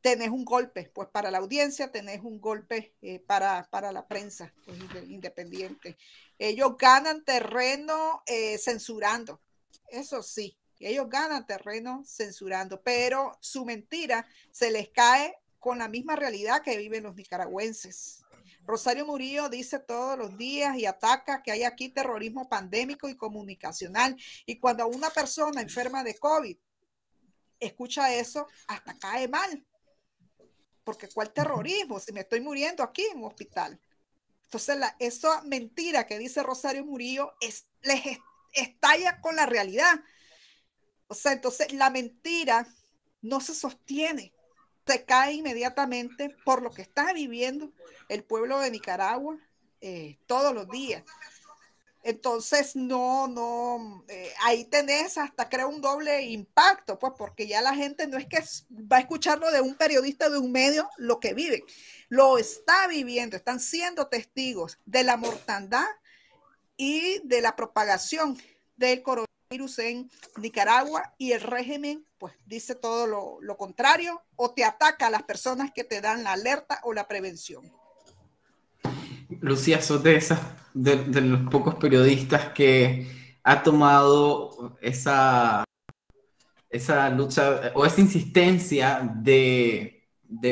[0.00, 4.52] tenés un golpe, pues para la audiencia tenés un golpe eh, para, para, la prensa
[4.64, 5.96] pues, independiente.
[6.38, 9.40] Ellos ganan terreno eh, censurando,
[9.88, 16.14] eso sí, ellos ganan terreno censurando, pero su mentira se les cae con la misma
[16.14, 18.22] realidad que viven los nicaragüenses.
[18.64, 24.14] Rosario Murillo dice todos los días y ataca que hay aquí terrorismo pandémico y comunicacional.
[24.44, 26.56] Y cuando una persona enferma de COVID
[27.58, 29.64] escucha eso, hasta cae mal
[30.88, 32.00] porque ¿cuál terrorismo?
[32.00, 33.78] Si me estoy muriendo aquí en un hospital.
[34.44, 38.00] Entonces, la, esa mentira que dice Rosario Murillo es, les
[38.54, 40.00] estalla con la realidad.
[41.06, 42.66] O sea, entonces la mentira
[43.20, 44.32] no se sostiene,
[44.86, 47.70] se cae inmediatamente por lo que está viviendo
[48.08, 49.38] el pueblo de Nicaragua
[49.82, 51.04] eh, todos los días.
[52.02, 57.74] Entonces, no, no, eh, ahí tenés hasta creo un doble impacto, pues porque ya la
[57.74, 61.34] gente no es que va a escucharlo de un periodista de un medio lo que
[61.34, 61.64] vive,
[62.08, 65.86] lo está viviendo, están siendo testigos de la mortandad
[66.76, 68.38] y de la propagación
[68.76, 74.64] del coronavirus en Nicaragua y el régimen pues dice todo lo, lo contrario o te
[74.64, 77.70] ataca a las personas que te dan la alerta o la prevención.
[79.40, 80.40] Lucía, sos de, esas,
[80.74, 85.64] de, los pocos periodistas que ha tomado esa,
[86.68, 90.06] esa lucha o esa insistencia de,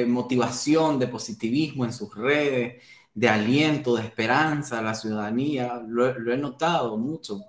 [0.06, 2.82] motivación, de positivismo en sus redes,
[3.14, 5.82] de aliento, de esperanza a la ciudadanía.
[5.86, 7.40] Lo, lo he notado mucho.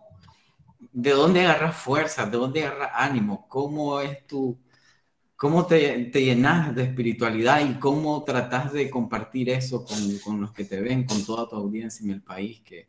[0.91, 2.26] ¿De dónde agarras fuerza?
[2.26, 3.47] ¿De dónde agarras ánimo?
[3.47, 4.58] ¿Cómo es tu,
[5.38, 10.65] ¿Cómo te, llenas de espiritualidad y cómo tratas de compartir eso con, con, los que
[10.65, 12.88] te ven, con toda tu audiencia en el país que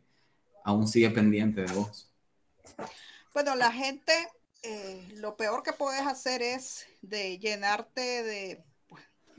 [0.63, 2.09] aún sigue pendiente de vos?
[3.35, 4.13] Bueno, la gente,
[4.63, 8.63] eh, lo peor que puedes hacer es de llenarte de,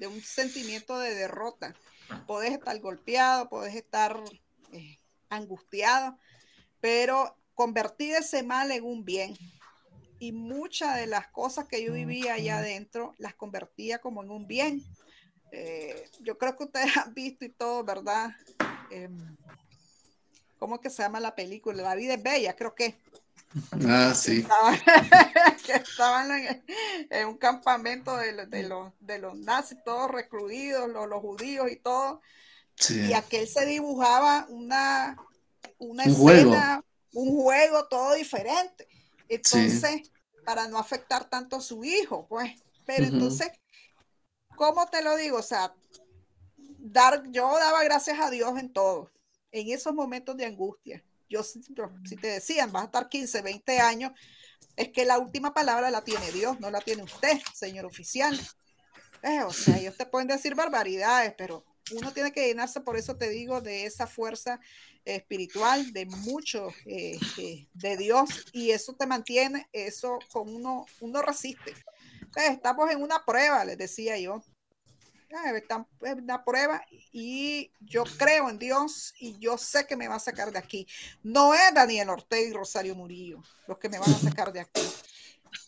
[0.07, 1.75] un sentimiento de derrota.
[2.29, 4.23] Puedes estar golpeado, puedes estar
[4.73, 6.17] eh, angustiado,
[6.81, 9.37] pero convertir ese mal en un bien
[10.21, 14.47] y muchas de las cosas que yo vivía allá adentro las convertía como en un
[14.47, 14.85] bien.
[15.51, 18.31] Eh, yo creo que ustedes han visto y todo, ¿verdad?
[18.91, 19.09] Eh,
[20.59, 21.83] ¿Cómo es que se llama la película?
[21.83, 23.01] La vida es bella, creo que.
[23.89, 24.47] Ah, sí.
[25.67, 26.31] que estaban
[27.09, 28.33] en, un campamento de,
[28.69, 32.21] los, de los nazis, todos recluidos, los, judíos y todo.
[32.91, 35.17] Y aquel se dibujaba una,
[35.79, 36.85] una un escena, juego.
[37.15, 38.90] un juego todo diferente.
[39.31, 40.11] Entonces,
[40.45, 42.53] para no afectar tanto a su hijo, pues.
[42.85, 43.49] Pero entonces,
[44.57, 45.39] ¿cómo te lo digo?
[45.39, 45.75] O sea,
[46.57, 49.11] dar, yo daba gracias a Dios en todo,
[49.53, 54.13] en esos momentos de angustia yo si te decían, vas a estar 15, 20 años,
[54.77, 58.39] es que la última palabra la tiene Dios, no la tiene usted, señor oficial.
[59.23, 63.17] Eh, o sea, ellos te pueden decir barbaridades, pero uno tiene que llenarse, por eso
[63.17, 64.61] te digo, de esa fuerza
[65.05, 71.23] espiritual, de mucho eh, eh, de Dios, y eso te mantiene, eso con uno, uno
[71.23, 71.75] resiste.
[72.37, 74.43] estamos en una prueba, les decía yo,
[75.31, 80.21] es una prueba y yo creo en Dios y yo sé que me va a
[80.21, 80.89] sacar de aquí.
[81.23, 84.83] No es Daniel Ortega y Rosario Murillo los que me van a sacar de aquí.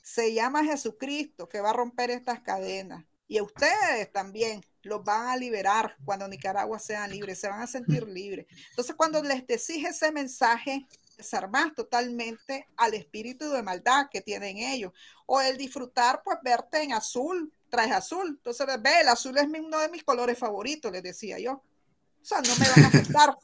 [0.02, 5.37] Se llama Jesucristo que va a romper estas cadenas y ustedes también los van a
[5.37, 8.47] liberar cuando Nicaragua sea libre, se van a sentir libres.
[8.71, 14.92] Entonces cuando les decís ese mensaje, desarmas totalmente al espíritu de maldad que tienen ellos
[15.25, 18.29] o el disfrutar pues verte en azul traje azul.
[18.29, 21.53] Entonces, ve, el azul es uno de mis colores favoritos, les decía yo.
[21.53, 23.35] O sea, no me van a afectar.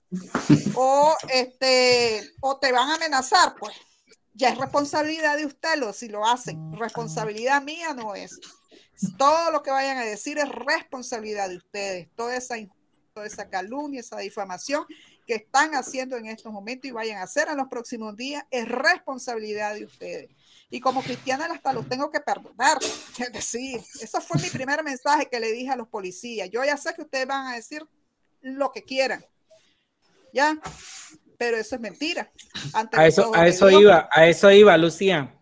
[0.75, 3.75] o, este, o te van a amenazar, pues
[4.35, 6.77] ya es responsabilidad de ustedes si lo hacen.
[6.79, 8.39] Responsabilidad mía no es.
[9.17, 12.09] Todo lo que vayan a decir es responsabilidad de ustedes.
[12.17, 12.57] Toda esa,
[13.15, 14.85] toda esa calumnia, esa difamación
[15.27, 18.67] que están haciendo en estos momentos y vayan a hacer en los próximos días es
[18.67, 20.31] responsabilidad de ustedes.
[20.71, 22.79] Y como cristiana hasta los tengo que perdonar.
[23.19, 26.51] Es decir, ese fue mi primer mensaje que le dije a los policías.
[26.51, 27.87] Yo ya sé que ustedes van a decir
[28.41, 29.25] lo que quieran.
[30.33, 30.59] ¿Ya?
[31.37, 32.31] Pero eso es mentira.
[32.75, 35.35] a eso, a eso iba, a eso iba, Lucía.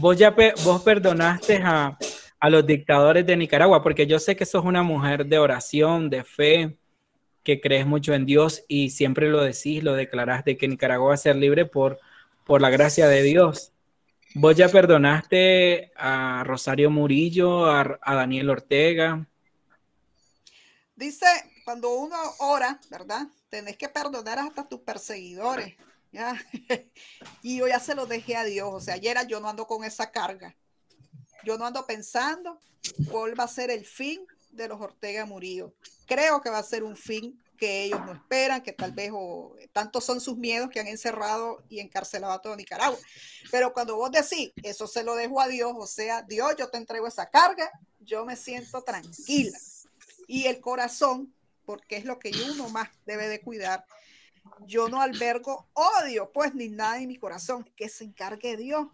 [0.00, 1.96] Vos ya vos perdonaste a,
[2.42, 6.24] a los dictadores de Nicaragua, porque yo sé que sos una mujer de oración, de
[6.24, 6.76] fe,
[7.44, 11.14] que crees mucho en Dios y siempre lo decís, lo declarás de que Nicaragua va
[11.14, 12.00] a ser libre por,
[12.44, 13.70] por la gracia de Dios.
[14.34, 19.24] ¿Vos ya perdonaste a Rosario Murillo, a, Daniel Ortega?
[20.96, 21.26] Dice,
[21.64, 23.28] cuando uno ora, ¿verdad?
[23.50, 25.76] Tenés que perdonar hasta tus perseguidores.
[26.10, 26.34] ¿ya?
[27.44, 28.68] y yo ya se lo dejé a Dios.
[28.68, 30.56] O sea, ayer yo no ando con esa carga.
[31.44, 32.58] Yo no ando pensando
[33.10, 35.74] cuál va a ser el fin de los Ortega Murillo.
[36.06, 39.54] Creo que va a ser un fin que ellos no esperan, que tal vez o,
[39.72, 42.98] tantos son sus miedos que han encerrado y encarcelado a todo Nicaragua.
[43.52, 46.78] Pero cuando vos decís, eso se lo dejo a Dios, o sea, Dios, yo te
[46.78, 49.56] entrego esa carga, yo me siento tranquila.
[50.26, 51.32] Y el corazón,
[51.64, 53.86] porque es lo que uno más debe de cuidar,
[54.66, 58.88] yo no albergo odio, pues ni nada en mi corazón, que se encargue Dios.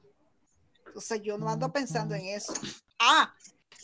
[0.99, 2.53] Entonces yo no ando pensando en eso.
[2.99, 3.33] Ah,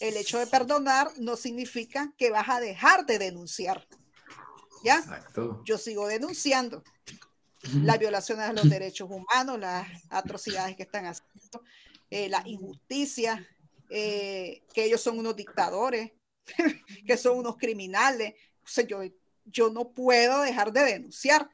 [0.01, 3.87] el hecho de perdonar no significa que vas a dejar de denunciar.
[4.83, 5.01] ¿Ya?
[5.65, 6.83] Yo sigo denunciando
[7.85, 11.63] las violaciones a los derechos humanos, las atrocidades que están haciendo,
[12.11, 13.49] eh, la injusticia,
[13.89, 16.11] eh, que ellos son unos dictadores,
[17.07, 18.35] que son unos criminales.
[18.65, 19.03] O sea, yo,
[19.45, 21.49] yo no puedo dejar de denunciar.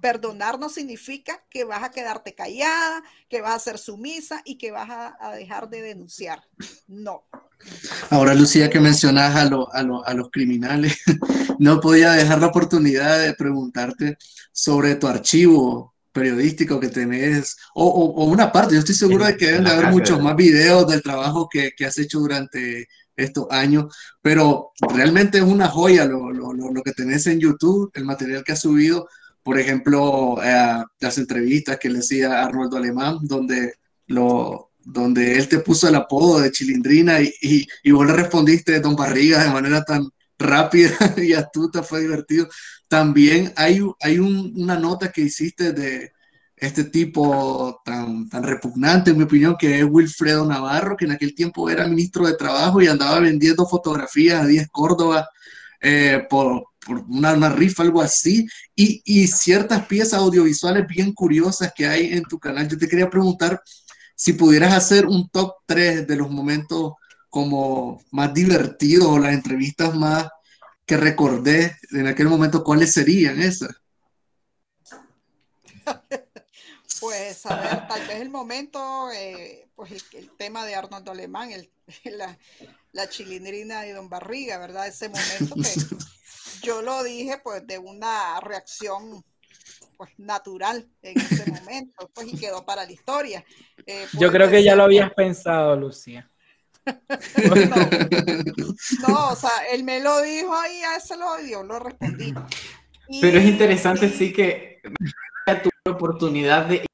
[0.00, 4.70] Perdonar no significa que vas a quedarte callada, que vas a ser sumisa y que
[4.70, 6.42] vas a dejar de denunciar.
[6.88, 7.24] No,
[8.10, 10.98] Ahora, Lucía, que mencionas a, a, los criminales,
[11.58, 14.18] no podía dejar la oportunidad de preguntarte
[14.52, 19.64] sobre tu archivo periodístico que tenés, o, una parte, yo estoy seguro de que deben
[19.64, 25.38] de haber muchos más videos del trabajo que, has hecho durante estos años, pero realmente
[25.38, 29.08] es una joya lo, que tenés en YouTube, el material que has subido,
[29.42, 33.74] por ejemplo, eh, las entrevistas que le hacía Arnoldo Alemán, donde
[34.06, 38.96] lo, donde él te puso el apodo de Chilindrina y, y, vos le respondiste Don
[38.96, 42.48] Barriga de manera tan rápida y astuta, fue divertido.
[42.88, 46.12] También hay, hay una nota que hiciste de
[46.56, 51.34] este tipo tan, tan repugnante, en mi opinión, que es Wilfredo Navarro, que en aquel
[51.34, 55.28] tiempo era ministro de Trabajo y andaba vendiendo fotografías a 10 Córdoba
[55.80, 61.86] eh, por, por una, rifa, algo así, y, y ciertas piezas audiovisuales bien curiosas que
[61.86, 62.68] hay en tu canal.
[62.68, 63.60] Yo te quería preguntar,
[64.14, 66.92] si pudieras hacer un top 3 de los momentos
[67.28, 70.28] como más divertidos o las entrevistas más
[70.84, 73.70] que recordé en aquel momento, ¿cuáles serían esas?
[77.00, 81.68] Pues a ver, tal vez el momento, eh, pues el, tema de Arnoldo Alemán, el,
[82.16, 82.38] la,
[82.92, 84.86] la, chilindrina de Don Barriga, ¿verdad?
[84.86, 85.96] Ese momento que
[86.62, 89.24] yo lo dije pues de una reacción
[89.96, 93.44] pues, natural en ese momento, pues, y quedó para la historia.
[93.86, 96.28] Eh, Yo creo que ya lo habías pensado, Lucía.
[99.06, 102.34] no, o sea, él me lo dijo y a ese lo dio, lo respondí.
[103.20, 104.80] Pero es interesante, sí, que
[105.44, 106.84] tuve la oportunidad de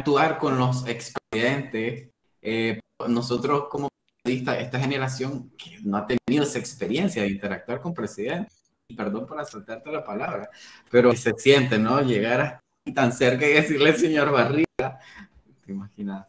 [0.00, 2.08] actuar con los expedientes.
[2.40, 3.91] Eh, nosotros como
[4.24, 8.52] esta generación que no ha tenido esa experiencia de interactuar con presidentes,
[8.96, 10.48] perdón por asaltarte la palabra,
[10.90, 12.00] pero se siente, ¿no?
[12.02, 12.60] Llegar
[12.94, 15.00] tan cerca y decirle señor Barriga,
[15.64, 16.26] te imaginas.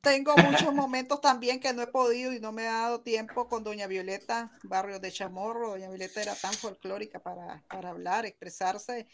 [0.00, 3.64] Tengo muchos momentos también que no he podido y no me ha dado tiempo con
[3.64, 5.70] doña Violeta, barrio de Chamorro.
[5.70, 9.06] Doña Violeta era tan folclórica para, para hablar, expresarse.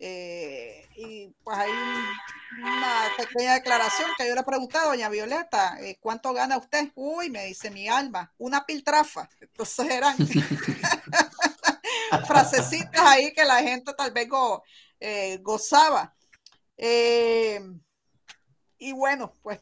[0.00, 5.98] Eh, y pues hay una pequeña declaración que yo le he preguntado, doña Violeta, eh,
[6.00, 6.90] ¿cuánto gana usted?
[6.94, 9.28] Uy, me dice mi alma, una piltrafa.
[9.40, 10.16] Entonces eran
[12.26, 14.28] frasecitas ahí que la gente tal vez
[15.00, 16.14] eh, gozaba.
[18.78, 19.58] y bueno, pues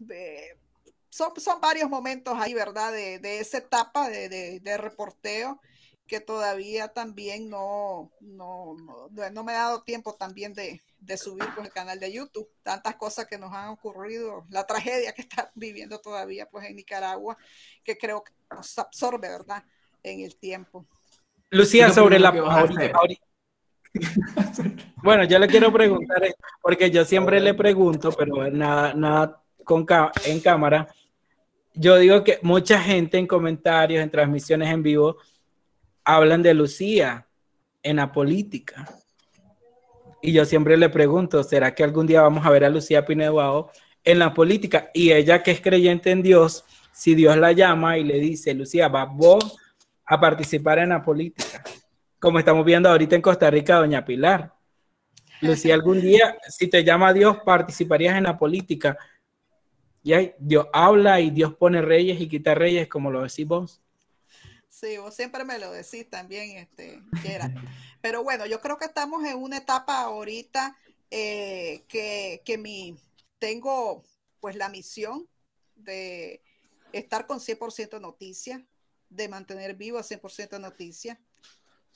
[1.09, 2.93] son, son varios momentos ahí, ¿verdad?
[2.93, 5.61] De, de esa etapa de, de, de, reporteo
[6.07, 11.45] que todavía también no, no, no, no me ha dado tiempo también de, de subir
[11.55, 12.49] pues el canal de YouTube.
[12.63, 17.37] Tantas cosas que nos han ocurrido, la tragedia que está viviendo todavía pues en Nicaragua,
[17.83, 19.63] que creo que nos absorbe, ¿verdad?
[20.03, 20.87] En el tiempo.
[21.51, 22.33] Lucía, sobre la...
[25.03, 26.23] Bueno, yo le quiero preguntar,
[26.61, 29.87] porque yo siempre le pregunto, pero nada, nada con
[30.25, 30.89] en cámara,
[31.75, 35.17] yo digo que mucha gente en comentarios, en transmisiones en vivo,
[36.07, 37.27] hablan de Lucía
[37.83, 38.89] en la política.
[40.23, 43.71] Y yo siempre le pregunto, ¿será que algún día vamos a ver a Lucía Pinedo
[44.05, 44.91] en la política?
[44.95, 48.89] Y ella que es creyente en Dios, si Dios la llama y le dice, Lucía,
[48.89, 49.59] va vos
[50.07, 51.63] a participar en la política,
[52.21, 54.55] como estamos viendo ahorita en Costa Rica, doña Pilar.
[55.41, 58.97] Lucía, algún día, si te llama Dios, participarías en la política.
[60.05, 63.83] Y Dios habla y Dios pone reyes y quita reyes, como lo decís vos.
[64.79, 67.03] Sí, vos siempre me lo decís también, este,
[68.03, 70.77] Pero bueno, yo creo que estamos en una etapa ahorita
[71.11, 72.95] eh, que, que mi,
[73.39, 74.05] tengo
[74.39, 75.27] pues la misión
[75.77, 76.43] de
[76.93, 78.61] estar con 100% noticias,
[79.09, 81.17] de mantener vivo a 100% noticias.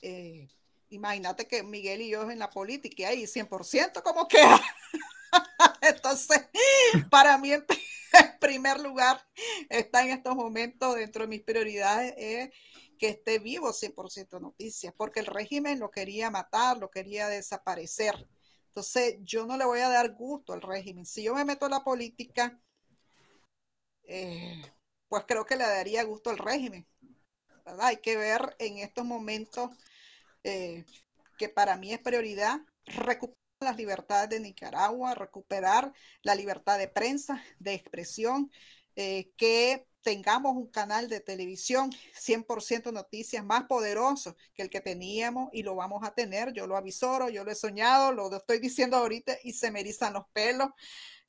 [0.01, 0.49] Eh,
[0.89, 4.39] imagínate que Miguel y yo en la política hay 100% como que
[5.81, 6.47] Entonces,
[7.11, 7.51] para mí
[8.13, 9.21] en primer lugar,
[9.69, 12.49] está en estos momentos dentro de mis prioridades es
[12.97, 18.27] que esté vivo 100% noticias, porque el régimen lo quería matar, lo quería desaparecer.
[18.67, 21.05] Entonces, yo no le voy a dar gusto al régimen.
[21.05, 22.61] Si yo me meto en la política,
[24.03, 24.61] eh,
[25.07, 26.87] pues creo que le daría gusto al régimen.
[27.79, 29.71] Hay que ver en estos momentos
[30.43, 30.85] eh,
[31.37, 35.93] que para mí es prioridad recuperar las libertades de Nicaragua, recuperar
[36.23, 38.51] la libertad de prensa, de expresión,
[38.95, 45.49] eh, que tengamos un canal de televisión 100% noticias más poderoso que el que teníamos
[45.53, 46.53] y lo vamos a tener.
[46.53, 50.13] Yo lo avisoro, yo lo he soñado, lo estoy diciendo ahorita y se me erizan
[50.13, 50.69] los pelos.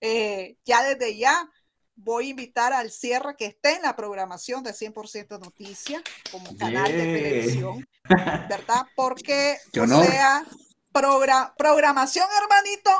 [0.00, 1.48] Eh, ya desde ya
[1.94, 6.90] voy a invitar al cierre que esté en la programación de 100% Noticias como canal
[6.90, 7.86] de televisión,
[8.48, 8.86] ¿verdad?
[8.96, 10.44] Porque, o sea,
[10.92, 12.90] programación, hermanito,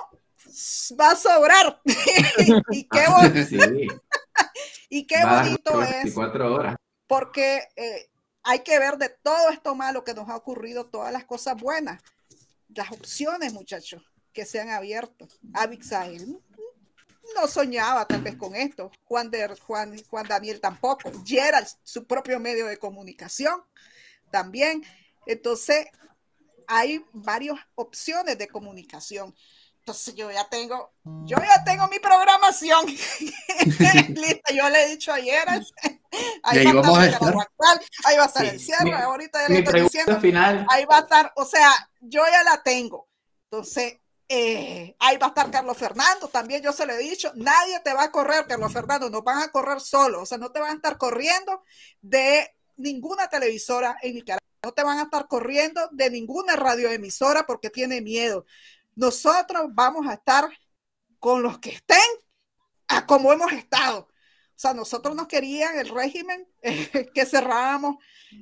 [0.99, 1.81] va a sobrar.
[2.71, 4.03] y qué, bonito,
[4.89, 6.17] y qué bonito es.
[6.17, 6.77] horas.
[7.07, 8.11] Porque eh,
[8.43, 12.03] hay que ver de todo esto malo que nos ha ocurrido, todas las cosas buenas.
[12.75, 15.29] Las opciones, muchachos, que se han abierto.
[15.53, 16.41] Abixael
[17.35, 18.91] no soñaba tal vez con esto.
[19.05, 21.11] Juan, de, Juan, Juan Daniel tampoco.
[21.25, 23.63] Gerald, su propio medio de comunicación,
[24.31, 24.83] también.
[25.27, 25.87] Entonces,
[26.73, 29.35] hay varias opciones de comunicación.
[29.79, 30.93] Entonces yo ya tengo,
[31.25, 32.87] yo ya tengo mi programación
[34.17, 34.55] lista.
[34.55, 35.47] Yo le he dicho ayer,
[36.43, 37.35] ahí, va a estar,
[38.05, 40.65] ahí va a estar el cierre, ahorita ya le estoy diciendo, final.
[40.71, 41.71] ahí va a estar, o sea,
[42.01, 43.09] yo ya la tengo.
[43.51, 43.99] Entonces,
[44.29, 47.93] eh, ahí va a estar Carlos Fernando, también yo se lo he dicho, nadie te
[47.93, 50.71] va a correr, Carlos Fernando, no van a correr solo, o sea, no te van
[50.71, 51.65] a estar corriendo
[52.01, 57.69] de ninguna televisora en Nicaragua no te van a estar corriendo de ninguna radioemisora porque
[57.69, 58.47] tiene miedo.
[58.95, 60.49] Nosotros vamos a estar
[61.19, 61.99] con los que estén
[62.89, 64.09] a como hemos estado.
[64.55, 66.47] O sea, nosotros nos querían el régimen
[67.15, 67.97] que cerráramos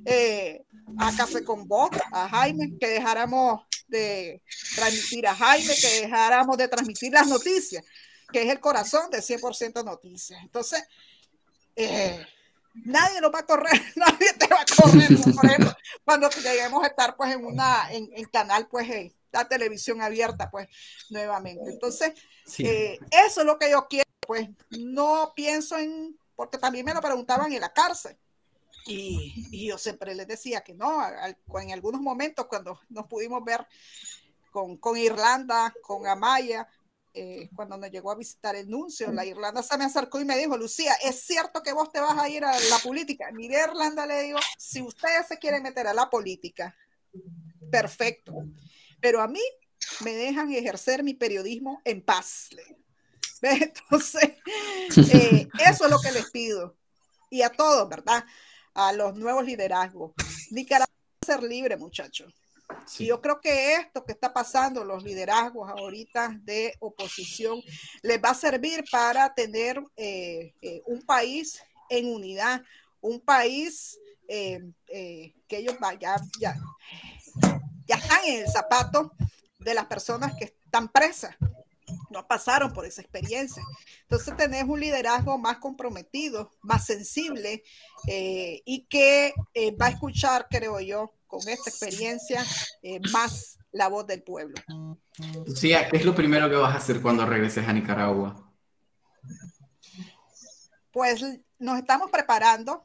[0.05, 0.63] eh,
[0.99, 4.43] a Café con Voz, a Jaime, que dejáramos de
[4.75, 7.83] transmitir a Jaime, que dejáramos de transmitir las noticias,
[8.31, 10.39] que es el corazón de 100% noticias.
[10.43, 10.83] Entonces,
[11.75, 12.25] eh,
[12.73, 14.60] nadie lo va a correr, nadie te va
[14.91, 15.73] por ejemplo,
[16.05, 20.67] cuando lleguemos a estar pues en una, en, canal pues eh, la televisión abierta, pues,
[21.09, 21.69] nuevamente.
[21.69, 22.13] Entonces,
[22.59, 27.01] eh, eso es lo que yo quiero, pues, no pienso en, porque también me lo
[27.01, 28.17] preguntaban en la cárcel.
[28.85, 31.01] Y, yo siempre les decía que no,
[31.61, 33.65] en algunos momentos cuando nos pudimos ver
[34.51, 36.67] con, con Irlanda, con Amaya,
[37.13, 40.37] eh, cuando nos llegó a visitar el nuncio, la Irlanda se me acercó y me
[40.37, 43.29] dijo, Lucía, ¿es cierto que vos te vas a ir a la política?
[43.33, 46.75] Mire, Irlanda le digo, si ustedes se quieren meter a la política,
[47.69, 48.33] perfecto,
[49.01, 49.41] pero a mí
[50.03, 52.49] me dejan ejercer mi periodismo en paz.
[53.41, 54.23] Entonces,
[55.13, 56.77] eh, eso es lo que les pido.
[57.29, 58.23] Y a todos, ¿verdad?
[58.73, 60.13] A los nuevos liderazgos.
[60.51, 60.91] Nicaragua
[61.25, 62.33] ser libre, muchachos.
[62.99, 67.61] Y yo creo que esto que está pasando, los liderazgos ahorita de oposición,
[68.03, 72.61] les va a servir para tener eh, eh, un país en unidad,
[72.99, 73.97] un país
[74.27, 76.55] eh, que ellos ya, ya,
[77.87, 79.11] ya están en el zapato
[79.59, 81.35] de las personas que están presas
[82.09, 83.63] no pasaron por esa experiencia.
[84.01, 87.63] Entonces tenés un liderazgo más comprometido, más sensible
[88.05, 89.33] y que
[89.79, 92.45] va a escuchar, creo yo, con esta experiencia
[92.83, 94.55] eh, más la voz del pueblo.
[95.55, 98.51] Sí, ¿qué es lo primero que vas a hacer cuando regreses a Nicaragua?
[100.91, 101.23] Pues
[101.57, 102.83] nos estamos preparando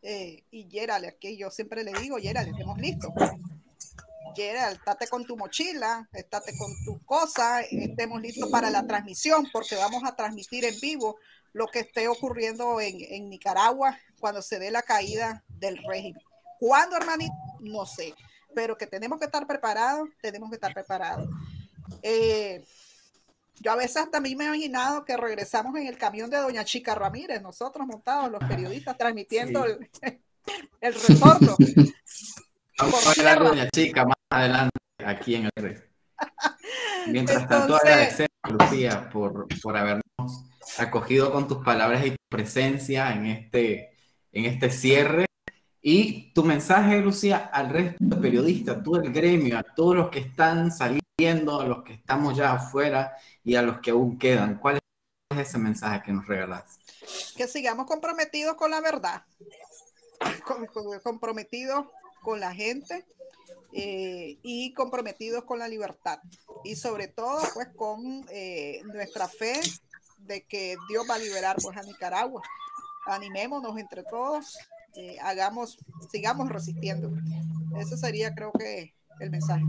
[0.00, 3.10] eh, y Gerald, aquí yo siempre le digo, Gerald, estemos listos.
[4.34, 9.76] Gerald, estate con tu mochila, estate con tus cosas, estemos listos para la transmisión porque
[9.76, 11.18] vamos a transmitir en vivo
[11.52, 16.22] lo que esté ocurriendo en, en Nicaragua cuando se dé la caída del régimen.
[16.58, 17.34] ¿Cuándo, hermanito?
[17.60, 18.14] No sé,
[18.54, 21.28] pero que tenemos que estar preparados, tenemos que estar preparados.
[22.02, 22.64] Eh,
[23.60, 26.94] yo a veces también me he imaginado que regresamos en el camión de Doña Chica
[26.94, 29.90] Ramírez, nosotros montados, los periodistas, transmitiendo el,
[30.80, 31.56] el, retorno.
[32.78, 35.82] Vamos a hablar de Doña Chica más adelante, aquí en el red.
[37.06, 40.02] Mientras tanto, agradecemos, Lucía, por, por habernos
[40.78, 43.96] acogido con tus palabras y tu presencia en este,
[44.32, 45.26] en este cierre
[45.86, 50.20] y tu mensaje, Lucía, al resto de periodistas, todo el gremio, a todos los que
[50.20, 53.14] están saliendo, a los que estamos ya afuera
[53.44, 54.78] y a los que aún quedan, ¿cuál
[55.30, 56.78] es ese mensaje que nos regalas?
[57.36, 59.24] Que sigamos comprometidos con la verdad,
[61.02, 61.84] comprometidos
[62.22, 63.04] con la gente
[63.74, 66.18] eh, y comprometidos con la libertad.
[66.64, 69.60] Y sobre todo, pues, con eh, nuestra fe
[70.16, 72.40] de que Dios va a liberar pues, a Nicaragua.
[73.04, 74.56] Animémonos entre todos
[74.96, 75.78] eh, hagamos,
[76.10, 77.10] sigamos resistiendo.
[77.78, 79.64] Ese sería, creo que, el mensaje.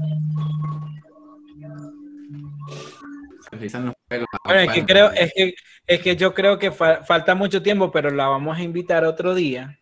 [4.44, 5.56] Bueno, es que creo, es que,
[5.88, 9.80] es que yo creo que falta mucho tiempo, pero la vamos a invitar otro día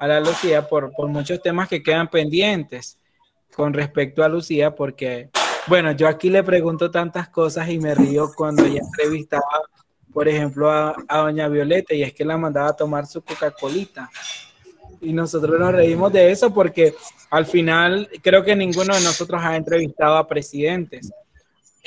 [0.00, 2.98] a la Lucía por, por muchos temas que quedan pendientes
[3.54, 5.30] con respecto a Lucía, porque,
[5.68, 9.42] bueno, yo aquí le pregunto tantas cosas y me río cuando ella entrevistaba,
[10.12, 14.10] por ejemplo, a, a doña Violeta, y es que la mandaba a tomar su Coca-Colita
[15.04, 16.94] y nosotros nos reímos de eso porque
[17.30, 21.10] al final creo que ninguno de nosotros ha entrevistado a presidentes.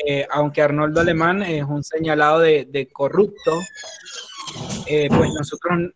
[0.05, 3.59] Eh, aunque Arnoldo Alemán es un señalado de, corrupto,
[4.85, 5.91] eh, pues nosotros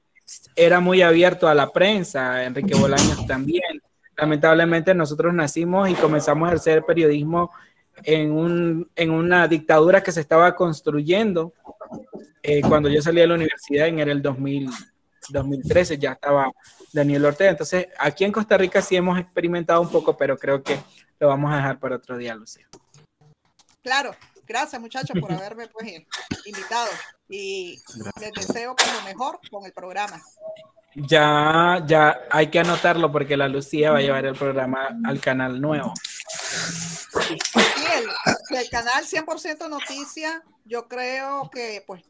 [0.56, 3.82] era muy abierto a la prensa, Enrique Bolaños también.
[4.18, 7.52] Lamentablemente nosotros nacimos y comenzamos a ejercer periodismo
[8.04, 11.54] en, un, en una dictadura que se estaba construyendo
[12.44, 14.70] eh, cuando yo salí de la universidad en el 2000,
[15.30, 16.52] 2013 ya estaba
[16.94, 17.52] Daniel Ortega.
[17.52, 20.80] Entonces, aquí en Costa Rica sí hemos experimentado un poco, pero creo que
[21.20, 22.68] lo vamos a dejar para otro día, Lucía.
[23.82, 24.16] Claro,
[24.46, 25.92] gracias muchachos por haberme pues,
[26.46, 26.90] invitado
[27.30, 27.80] y
[28.20, 30.22] les deseo lo mejor con el programa.
[30.94, 35.62] Ya, ya hay que anotarlo porque la Lucía va a llevar el programa al canal
[35.62, 35.94] nuevo.
[37.28, 37.38] Sí,
[37.96, 42.04] el, el canal 100% Noticia, yo creo que pues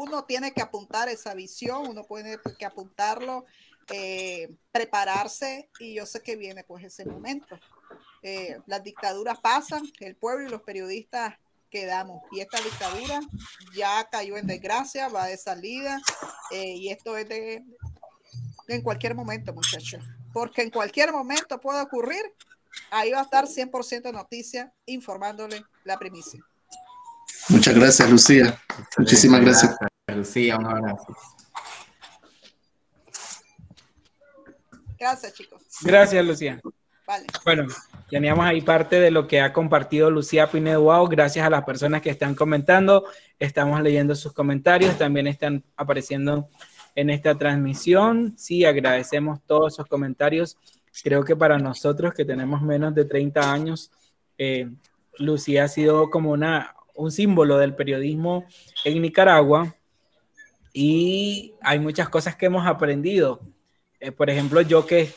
[0.00, 3.44] uno tiene que apuntar esa visión, uno tiene que apuntarlo,
[3.90, 7.58] eh, prepararse y yo sé que viene pues ese momento.
[8.22, 11.34] Eh, las dictaduras pasan, el pueblo y los periodistas
[11.70, 13.20] quedamos y esta dictadura
[13.76, 16.00] ya cayó en desgracia, va de salida
[16.50, 17.64] eh, y esto es de
[18.68, 22.22] en cualquier momento muchachos, porque en cualquier momento puede ocurrir,
[22.90, 26.40] ahí va a estar 100% noticia informándole la primicia.
[27.48, 28.58] Muchas gracias, Lucía.
[28.96, 29.76] Muchísimas gracias.
[30.06, 31.06] Lucía, un abrazo.
[34.98, 35.62] Gracias, chicos.
[35.82, 36.60] Gracias, Lucía.
[37.06, 37.26] Vale.
[37.44, 37.66] Bueno,
[38.08, 41.06] teníamos ahí parte de lo que ha compartido Lucía Pinedo.
[41.06, 43.04] Gracias a las personas que están comentando.
[43.38, 44.96] Estamos leyendo sus comentarios.
[44.96, 46.48] También están apareciendo
[46.94, 48.34] en esta transmisión.
[48.38, 50.56] Sí, agradecemos todos esos comentarios.
[51.02, 53.90] Creo que para nosotros que tenemos menos de 30 años,
[54.36, 54.68] Eh,
[55.18, 58.44] Lucía ha sido como una, un símbolo del periodismo
[58.84, 59.76] en Nicaragua
[60.72, 63.40] y hay muchas cosas que hemos aprendido.
[64.04, 65.10] Eh, por ejemplo, yo que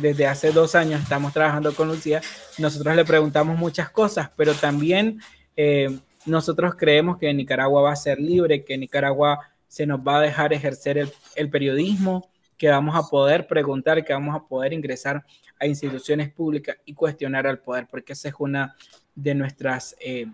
[0.00, 2.20] desde hace dos años estamos trabajando con Lucía,
[2.58, 5.20] nosotros le preguntamos muchas cosas, pero también
[5.56, 10.20] eh, nosotros creemos que Nicaragua va a ser libre, que Nicaragua se nos va a
[10.20, 12.28] dejar ejercer el, periodismo,
[12.58, 15.24] que vamos a poder preguntar, que vamos a poder ingresar
[15.60, 18.74] a instituciones públicas y cuestionar al poder, porque esa es una
[19.14, 20.26] de nuestras, eh,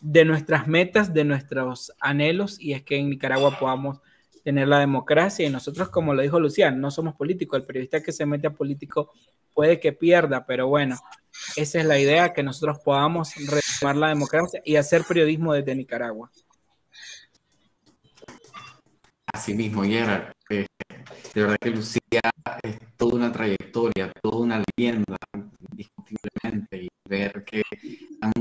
[0.00, 4.00] de nuestras metas, de nuestros anhelos, y es que en Nicaragua podamos
[4.42, 5.46] tener la democracia.
[5.46, 7.60] Y nosotros, como lo dijo Luciano, no somos políticos.
[7.60, 9.12] El periodista que se mete a político
[9.54, 10.96] puede que pierda, pero bueno,
[11.56, 16.30] esa es la idea, que nosotros podamos retomar la democracia y hacer periodismo desde Nicaragua.
[19.32, 20.32] Así mismo, Gerard.
[20.50, 20.66] Eh,
[21.34, 22.20] de verdad que Lucía
[22.62, 25.16] es toda una trayectoria, toda una leyenda,
[25.70, 27.62] indiscutiblemente, y ver que
[28.20, 28.32] han,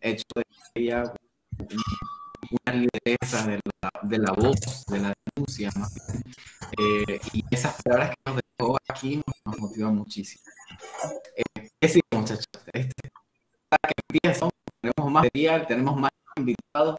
[0.00, 0.42] hecho de
[0.74, 1.12] ella
[2.50, 5.70] una lideresa de la, de la, voz, de la denuncia,
[6.78, 10.44] eh, y esas palabras que nos dejó aquí nos, motivan muchísimo.
[11.36, 12.44] Eh, ¿Qué sigue, muchachos?
[12.72, 13.10] Este,
[14.12, 14.32] que
[14.80, 16.96] tenemos más material, tenemos más invitados,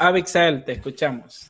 [0.00, 1.49] Abixel, te escuchamos.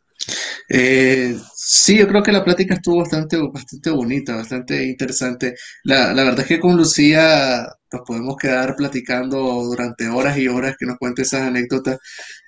[0.73, 5.57] Eh, sí, yo creo que la plática estuvo bastante, bastante bonita, bastante interesante.
[5.83, 10.87] La, verdad es que con Lucía nos podemos quedar platicando durante horas y horas que
[10.87, 11.99] nos cuente esas anécdotas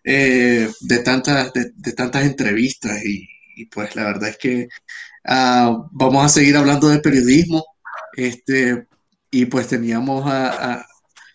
[0.05, 3.29] eh, de, tantas, de, tantas entrevistas y,
[3.66, 4.68] pues la verdad es que
[5.25, 7.64] ah, vamos a seguir hablando de periodismo
[8.16, 8.87] este,
[9.31, 10.85] y pues teníamos a,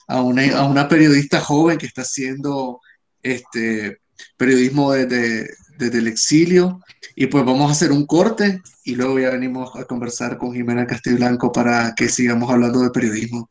[0.08, 2.82] a, una, a una periodista joven que está haciendo
[3.24, 4.00] este,
[4.38, 6.82] periodismo desde, el exilio.
[7.16, 10.86] Y pues vamos a hacer un corte y luego ya venimos a conversar con Jimena
[10.86, 13.50] Castiblanco para que sigamos hablando de periodismo.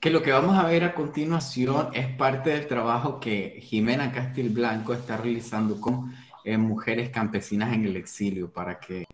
[0.00, 4.94] Que lo que vamos a ver a continuación es parte del trabajo que Jimena Castilblanco
[4.94, 9.04] está realizando con eh, mujeres campesinas en el exilio para que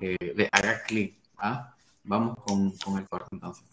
[0.00, 1.16] eh, le haga clic.
[1.38, 1.74] ¿ah?
[2.04, 3.64] Vamos con, con el corte entonces.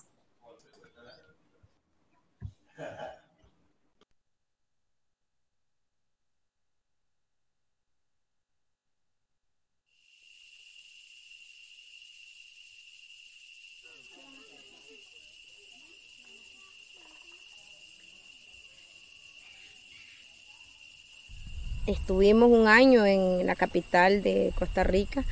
[21.90, 25.24] Estuvimos un año en la capital de Costa Rica,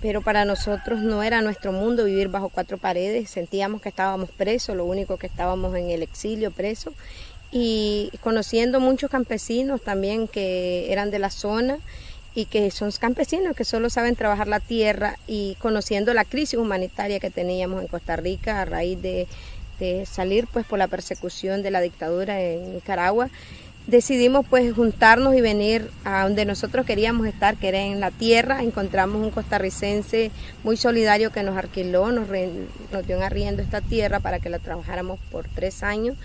[0.00, 3.28] pero para nosotros no era nuestro mundo vivir bajo cuatro paredes.
[3.28, 6.94] Sentíamos que estábamos presos, lo único que estábamos en el exilio presos.
[7.52, 11.80] Y conociendo muchos campesinos también que eran de la zona
[12.34, 17.20] y que son campesinos que solo saben trabajar la tierra y conociendo la crisis humanitaria
[17.20, 19.26] que teníamos en Costa Rica a raíz de,
[19.78, 23.28] de salir pues por la persecución de la dictadura en Nicaragua
[23.86, 28.62] decidimos pues juntarnos y venir a donde nosotros queríamos estar, que era en la tierra.
[28.62, 30.30] Encontramos un costarricense
[30.64, 34.58] muy solidario que nos alquiló, nos, nos dio en arriendo esta tierra para que la
[34.58, 36.16] trabajáramos por tres años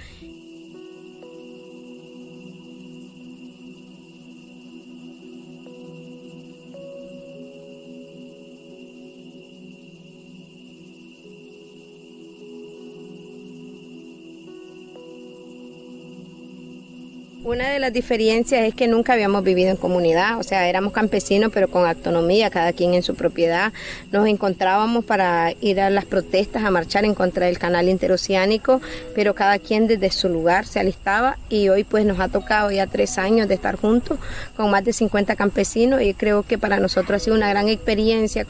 [17.52, 21.52] Una de las diferencias es que nunca habíamos vivido en comunidad, o sea, éramos campesinos
[21.54, 23.74] pero con autonomía, cada quien en su propiedad.
[24.10, 28.80] Nos encontrábamos para ir a las protestas, a marchar en contra del canal interoceánico,
[29.14, 32.88] pero cada quien desde su lugar se alistaba y hoy pues nos ha tocado ya
[32.88, 34.18] tres años de estar juntos
[34.56, 38.48] con más de 50 campesinos y creo que para nosotros ha sido una gran experiencia.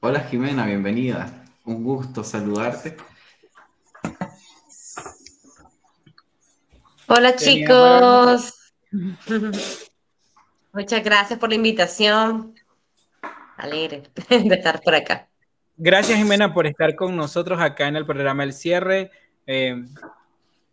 [0.00, 1.44] Hola Jimena, bienvenida.
[1.64, 2.96] Un gusto saludarte.
[7.06, 8.74] Hola chicos.
[10.72, 12.54] Muchas gracias por la invitación.
[13.56, 15.28] Alegre de estar por acá.
[15.78, 19.10] Gracias Jimena por estar con nosotros acá en el programa El Cierre.
[19.46, 19.82] Eh,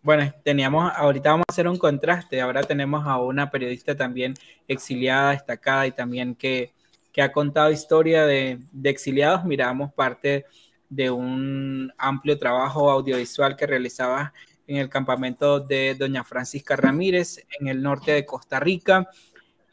[0.01, 2.41] bueno, teníamos, ahorita vamos a hacer un contraste.
[2.41, 4.33] Ahora tenemos a una periodista también
[4.67, 6.73] exiliada, destacada y también que
[7.13, 9.45] que ha contado historia de, exiliados.
[9.45, 10.45] Miramos parte
[10.89, 14.33] de un amplio trabajo audiovisual que realizaba
[14.65, 19.07] en el campamento de doña Francisca Ramírez en el norte de Costa Rica.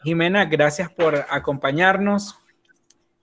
[0.03, 2.39] Jimena, gracias por acompañarnos.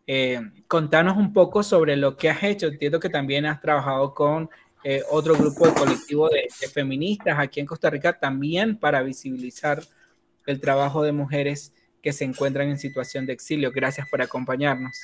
[0.08, 2.68] Eh, contanos un poco sobre lo que has hecho.
[2.68, 4.50] Entiendo que también has trabajado con
[4.84, 9.84] eh, otro grupo de colectivo de, feministas aquí en Costa Rica también para visibilizar
[10.46, 11.74] el trabajo de mujeres
[12.08, 13.70] que se encuentran en situación de exilio.
[13.70, 14.98] Gracias por acompañarnos.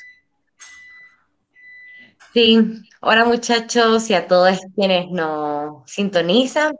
[2.34, 2.58] Sí,
[3.02, 6.78] hola muchachos y a todos quienes nos sintonizan.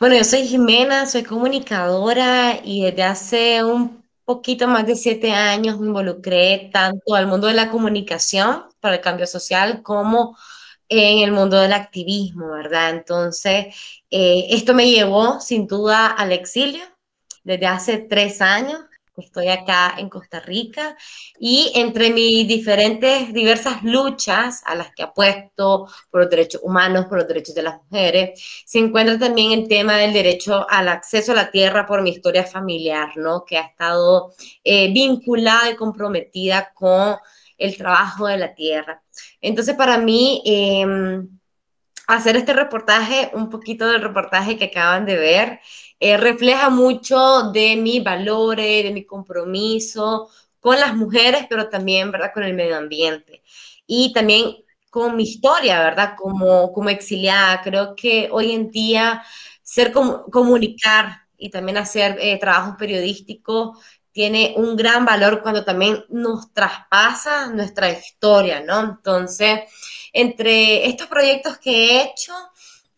[0.00, 5.78] Bueno, yo soy Jimena, soy comunicadora y desde hace un poquito más de siete años
[5.78, 10.38] me involucré tanto al mundo de la comunicación para el cambio social como
[10.88, 12.92] en el mundo del activismo, ¿verdad?
[12.92, 13.74] Entonces,
[14.10, 16.82] eh, esto me llevó sin duda al exilio
[17.42, 18.80] desde hace tres años.
[19.16, 20.96] Estoy acá en Costa Rica
[21.38, 27.18] y entre mis diferentes, diversas luchas a las que apuesto por los derechos humanos, por
[27.18, 31.36] los derechos de las mujeres, se encuentra también el tema del derecho al acceso a
[31.36, 33.44] la tierra por mi historia familiar, ¿no?
[33.44, 34.32] Que ha estado
[34.64, 37.16] eh, vinculada y comprometida con
[37.56, 39.02] el trabajo de la tierra.
[39.40, 41.28] Entonces, para mí, em,
[42.06, 45.60] hacer este reportaje, un poquito del reportaje que acaban de ver,
[46.06, 50.28] eh, refleja mucho de mis valores, de mi compromiso
[50.60, 53.42] con las mujeres, pero también, ¿verdad?, con el medio ambiente.
[53.86, 54.54] Y también
[54.90, 57.62] con mi historia, ¿verdad?, como, como exiliada.
[57.62, 59.22] Creo que hoy en día
[59.62, 63.78] ser comunicar y también hacer eh, trabajos periodísticos
[64.12, 68.80] tiene un gran valor cuando también nos traspasa nuestra historia, ¿no?
[68.80, 69.60] Entonces,
[70.12, 72.34] entre estos proyectos que he hecho,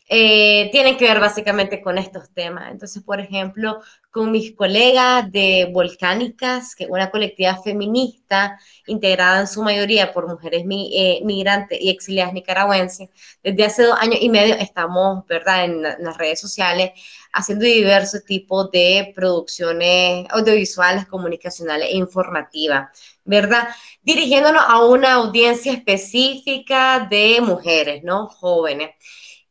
[0.09, 2.71] eh, tienen que ver básicamente con estos temas.
[2.71, 3.81] Entonces, por ejemplo,
[4.11, 10.29] con mis colegas de Volcánicas, que es una colectiva feminista integrada en su mayoría por
[10.29, 13.09] mujeres eh, migrantes y exiliadas nicaragüenses,
[13.43, 16.93] desde hace dos años y medio estamos, ¿verdad?, en, en las redes sociales
[17.33, 22.89] haciendo diversos tipos de producciones audiovisuales, comunicacionales e informativas,
[23.25, 23.69] ¿verdad?
[24.03, 28.29] Dirigiéndonos a una audiencia específica de mujeres, ¿no?
[28.29, 28.91] Jóvenes.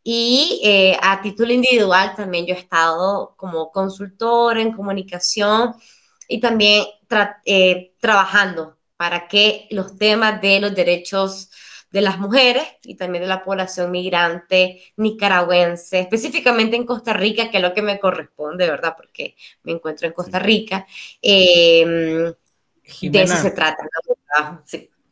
[0.07, 5.73] Y eh, a título individual también yo he estado como consultora en comunicación
[6.27, 6.85] y también
[7.43, 11.49] eh, trabajando para que los temas de los derechos
[11.89, 17.57] de las mujeres y también de la población migrante nicaragüense, específicamente en Costa Rica, que
[17.57, 18.93] es lo que me corresponde, ¿verdad?
[18.95, 20.85] Porque me encuentro en Costa Rica.
[21.19, 22.31] Em,
[23.01, 23.87] de eso se trata.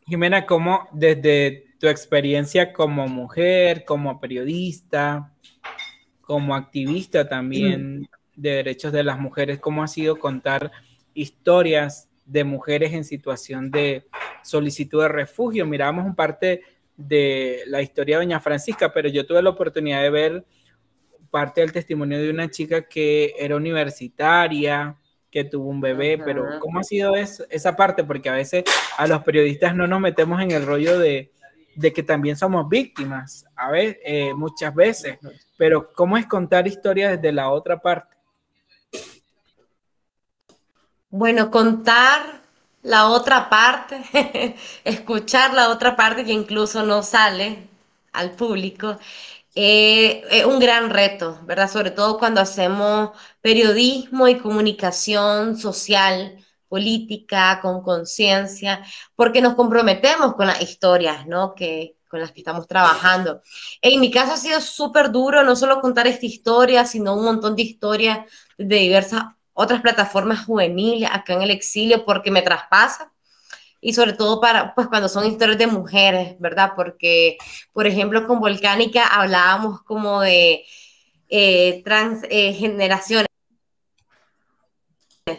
[0.05, 5.33] Jimena, ¿cómo desde tu experiencia como mujer, como periodista,
[6.21, 8.07] como activista también mm.
[8.35, 10.71] de derechos de las mujeres, cómo ha sido contar
[11.13, 14.07] historias de mujeres en situación de
[14.43, 15.65] solicitud de refugio.
[15.65, 16.61] Miramos un parte
[16.95, 20.45] de la historia de Doña Francisca, pero yo tuve la oportunidad de ver
[21.29, 24.97] parte del testimonio de una chica que era universitaria,
[25.33, 28.03] que tuvo un bebé, pero ¿cómo ha sido esa parte?
[28.03, 28.63] Porque a veces
[28.95, 31.31] a los periodistas no nos metemos en el rollo de,
[31.73, 35.17] de que también somos víctimas, a ver, eh, muchas veces,
[35.57, 38.15] pero ¿cómo es contar historias desde la otra parte?
[41.09, 42.21] Bueno, contar
[42.83, 47.67] la otra parte, escuchar la otra parte que incluso no sale
[48.11, 48.99] al público,
[49.55, 51.69] eh, es un gran reto, ¿verdad?
[51.69, 58.83] Sobre todo cuando hacemos periodismo y comunicación social política, con conciencia,
[59.15, 61.53] porque nos comprometemos con las historias, ¿no?
[61.53, 63.41] Que, con las que estamos trabajando.
[63.81, 67.55] En mi caso ha sido súper duro no solo contar esta historia, sino un montón
[67.55, 68.27] de historias
[68.57, 69.23] de diversas
[69.53, 73.12] otras plataformas juveniles acá en el exilio, porque me traspasa.
[73.83, 76.71] Y sobre todo para, pues cuando son historias de mujeres, ¿verdad?
[76.75, 77.37] Porque,
[77.73, 80.63] por ejemplo, con Volcánica hablábamos como de
[81.29, 83.27] eh, transgeneraciones.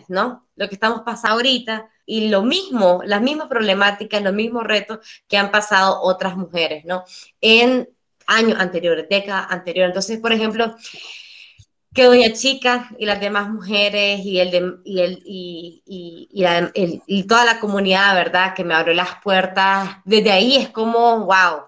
[0.08, 0.46] ¿no?
[0.56, 5.36] Lo que estamos pasando ahorita y lo mismo, las mismas problemáticas, los mismos retos que
[5.36, 7.04] han pasado otras mujeres, ¿no?
[7.40, 7.88] En
[8.26, 9.90] años anteriores, décadas anteriores.
[9.90, 10.74] Entonces, por ejemplo,
[11.94, 15.82] que Doña Chica y las demás mujeres y, el de, y, el, y,
[17.06, 18.52] y, toda la comunidad, ¿verdad?
[18.52, 19.98] Que me abrió las puertas.
[20.04, 21.62] Desde ahí es como, wow,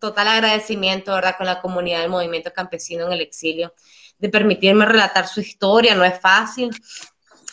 [0.00, 1.36] total agradecimiento, ¿verdad?
[1.36, 3.74] Con la comunidad del movimiento campesino en el exilio,
[4.18, 6.70] de permitirme relatar su historia, no es fácil.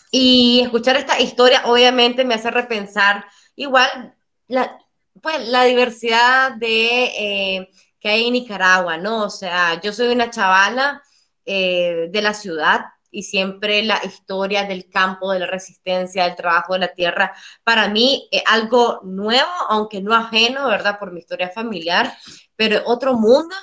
[0.10, 3.26] Y escuchar esta historia obviamente me hace repensar
[3.58, 4.16] igual
[4.48, 4.80] la,
[5.22, 9.24] pues, la diversidad de, eh, que hay en Nicaragua, ¿no?
[9.24, 11.04] O sea, yo soy una chavala
[11.46, 12.82] eh, de la ciudad
[13.12, 17.34] y siempre la historia del campo, de la resistencia, del trabajo de la tierra,
[17.64, 21.00] para mí es algo nuevo, aunque no ajeno, ¿verdad?
[21.00, 22.14] Por mi historia familiar,
[22.56, 23.56] pero otro mundo,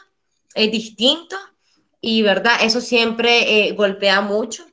[0.54, 1.36] es distinto
[2.00, 2.56] y, ¿verdad?
[2.62, 4.64] Eso siempre eh, golpea mucho.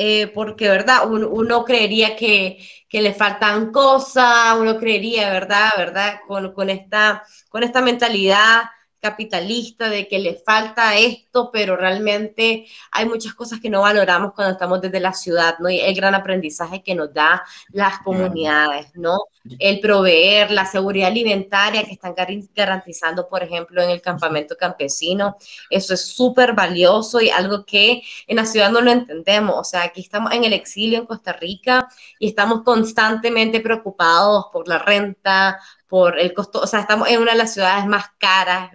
[0.00, 1.10] Eh, porque, ¿verdad?
[1.10, 5.70] Uno, creería que, que le faltan cosas, uno creería, ¿verdad?
[5.76, 6.20] ¿Verdad?
[6.28, 8.62] Con, con, esta, con esta mentalidad
[9.00, 14.52] capitalista de que le falta esto, pero realmente hay muchas cosas que no valoramos cuando
[14.52, 15.70] estamos desde la ciudad, ¿no?
[15.70, 19.18] Y el gran aprendizaje que nos da las comunidades, ¿no?
[19.58, 22.14] El proveer la seguridad alimentaria que están
[22.54, 25.36] garantizando, por ejemplo, en el campamento campesino,
[25.70, 29.82] eso es súper valioso y algo que en la ciudad no lo entendemos, o sea,
[29.84, 31.88] aquí estamos en el exilio en Costa Rica
[32.18, 37.32] y estamos constantemente preocupados por la renta, por el costo, o sea, estamos en una
[37.32, 38.70] de las ciudades más caras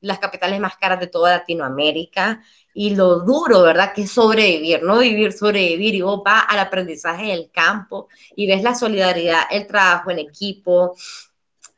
[0.00, 2.42] las capitales más caras de toda Latinoamérica
[2.74, 3.92] y lo duro, ¿verdad?
[3.92, 8.62] Que es sobrevivir, no vivir, sobrevivir y vos vas al aprendizaje del campo y ves
[8.62, 10.96] la solidaridad, el trabajo en equipo,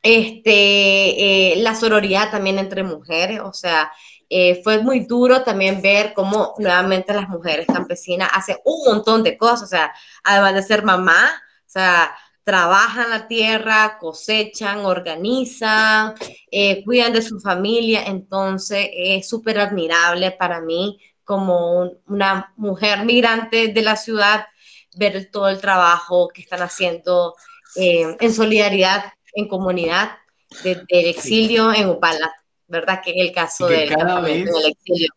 [0.03, 3.91] este, eh, la sororidad también entre mujeres, o sea,
[4.29, 9.37] eh, fue muy duro también ver cómo nuevamente las mujeres campesinas hacen un montón de
[9.37, 9.93] cosas, o sea,
[10.23, 11.29] además de ser mamá,
[11.67, 16.15] o sea, trabajan la tierra, cosechan, organizan,
[16.49, 23.67] eh, cuidan de su familia, entonces es súper admirable para mí como una mujer migrante
[23.69, 24.47] de la ciudad
[24.95, 27.35] ver todo el trabajo que están haciendo
[27.75, 30.11] eh, en solidaridad, en comunidad,
[30.63, 32.33] desde el exilio en Upala,
[32.67, 33.01] ¿verdad?
[33.01, 35.13] Que es el caso del, del exilio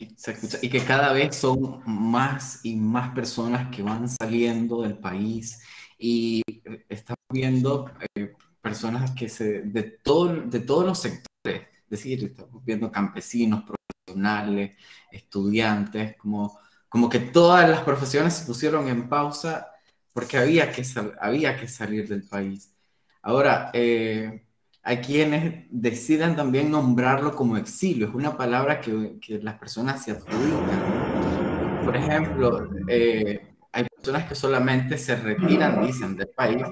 [0.00, 5.62] y que cada vez son más y más personas que van saliendo del país
[5.98, 6.42] y
[6.88, 12.64] estamos viendo eh, personas que se, de, todo, de todos los sectores, es decir, estamos
[12.64, 14.76] viendo campesinos, profesionales,
[15.12, 19.68] estudiantes, como, como que todas las profesiones se pusieron en pausa
[20.12, 20.82] porque había que,
[21.20, 22.74] había que salir del país.
[23.22, 24.46] Ahora, eh,
[24.82, 28.08] hay quienes deciden también nombrarlo como exilio.
[28.08, 31.84] Es una palabra que, que las personas se adjudican.
[31.84, 36.62] Por ejemplo, eh, hay personas que solamente se retiran, dicen, del país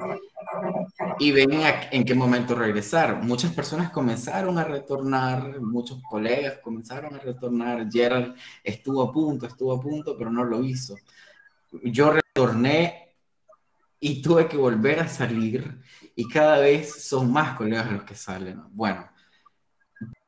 [1.18, 1.50] y ven
[1.90, 3.22] en, qué momento regresar.
[3.22, 7.88] Muchas personas comenzaron a retornar, muchos colegas comenzaron a retornar.
[7.90, 8.34] Gerald
[8.64, 10.96] estuvo a punto, estuvo a punto, pero no lo hizo.
[11.84, 13.14] Yo retorné
[14.00, 15.80] y tuve que volver a salir
[16.18, 18.60] y cada vez son más colegas los que salen.
[18.72, 19.08] Bueno,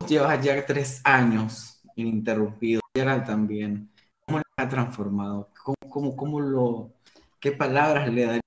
[0.07, 3.91] llevas ya tres años ininterrumpido, Gerald también.
[4.25, 5.51] ¿Cómo le ha transformado?
[5.65, 6.93] ¿Cómo, cómo, cómo lo,
[7.41, 8.41] ¿Qué palabras le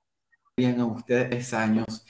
[0.56, 2.06] darían a ustedes tres años?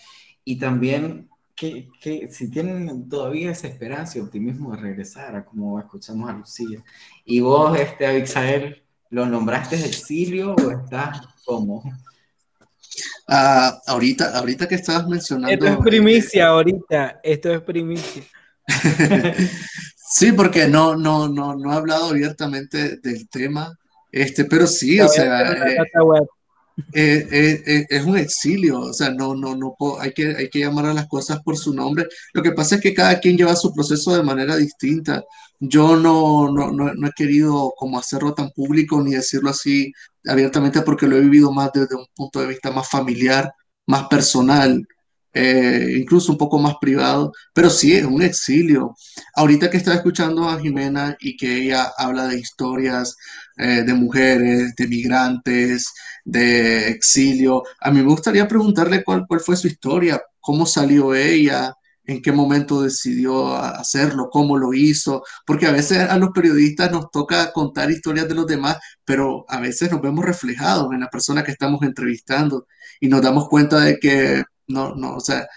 [0.45, 1.89] Y también, que,
[2.29, 6.83] si tienen todavía esa esperanza y optimismo de regresar, a como escuchamos a Lucía.
[7.25, 11.81] Y vos, este, Abixael, ¿lo nombraste exilio o estás como?
[13.27, 15.53] Ah, ahorita, ahorita que estabas mencionando.
[15.53, 17.19] Esto es primicia, ahorita.
[17.23, 18.23] Esto es primicia.
[19.95, 23.77] sí, porque no, no, no, no he hablado abiertamente del tema.
[24.11, 25.53] Este, pero sí, o sea,
[26.93, 30.59] eh, eh, eh, es un exilio, o sea, no, no, no, hay que, hay que
[30.59, 32.07] llamar a las cosas por su nombre.
[32.33, 35.23] Lo que pasa es que cada quien lleva su proceso de manera distinta.
[35.65, 39.93] Yo no, no, no, he querido como hacerlo tan público ni decirlo así
[40.25, 43.53] abiertamente porque lo he vivido más desde un punto de vista más familiar,
[43.87, 44.85] más personal,
[45.33, 48.95] eh, incluso un poco más privado, pero sí es un exilio.
[49.35, 53.15] Ahorita que estaba escuchando a Jimena y que ella habla de historias
[53.55, 55.93] de mujeres, de migrantes,
[56.25, 57.63] de exilio.
[57.79, 61.73] A mí me gustaría preguntarle cuál, cuál fue su historia, cómo salió ella,
[62.05, 67.09] en qué momento decidió hacerlo, cómo lo hizo, porque a veces a los periodistas nos
[67.11, 71.43] toca contar historias de los demás, pero a veces nos vemos reflejados en la persona
[71.43, 72.67] que estamos entrevistando
[72.99, 75.47] y nos damos cuenta de que no, no, o sea,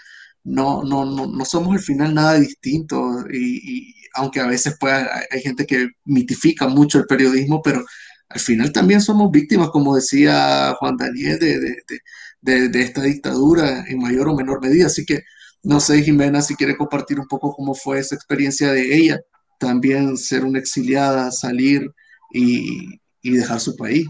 [0.43, 5.41] no, no, no, no somos al final nada distintos y, aunque a veces pueda, hay
[5.41, 7.85] gente que mitifica mucho el periodismo, pero
[8.29, 14.35] al final también somos víctimas, como decía Juan Daniel, de, esta dictadura en mayor o
[14.35, 14.87] menor medida.
[14.87, 15.23] Así que
[15.67, 19.19] no sé, Jimena, si quiere compartir un poco cómo fue esa experiencia de ella,
[19.59, 21.91] también ser una exiliada, salir
[22.31, 24.07] y, dejar su país.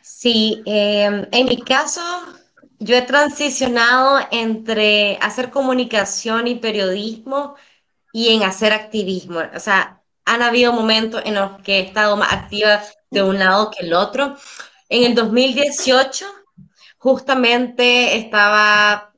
[0.00, 2.00] Sí, em, en mi caso,
[2.78, 7.56] yo he transicionado entre hacer comunicación y periodismo
[8.10, 9.40] y en hacer activismo.
[9.54, 13.70] O sea, han habido momentos en los que he estado más activa de un lado
[13.70, 14.34] que el otro.
[14.88, 16.24] En el 2018,
[17.04, 19.12] justamente estaba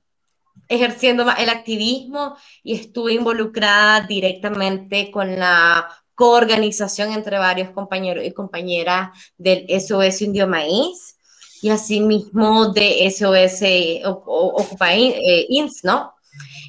[0.66, 9.11] ejerciendo el activismo y estuve involucrada directamente con la coorganización entre varios compañeros y compañeras
[9.39, 11.16] del SOS Indio Maíz
[11.62, 13.62] y asimismo de SOS
[14.05, 16.12] Ocupa INS, ¿no?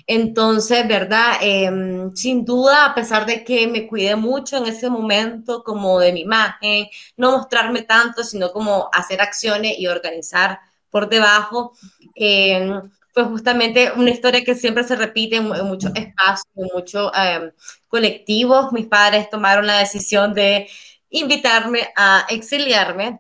[0.06, 1.38] Entonces, ¿verdad?
[1.42, 6.14] Em, sin duda, a pesar de que me cuidé mucho en ese momento como de
[6.14, 10.60] mi imagen, no mostrarme tanto, sino como hacer acciones y organizar
[10.98, 11.74] por debajo,
[12.16, 12.72] eh,
[13.14, 17.52] pues justamente una historia que siempre se repite en, muchos espacios, en muchos em,
[17.88, 18.72] colectivos.
[18.72, 20.68] Mis padres tomaron la decisión de
[21.12, 23.20] invitarme a exiliarme.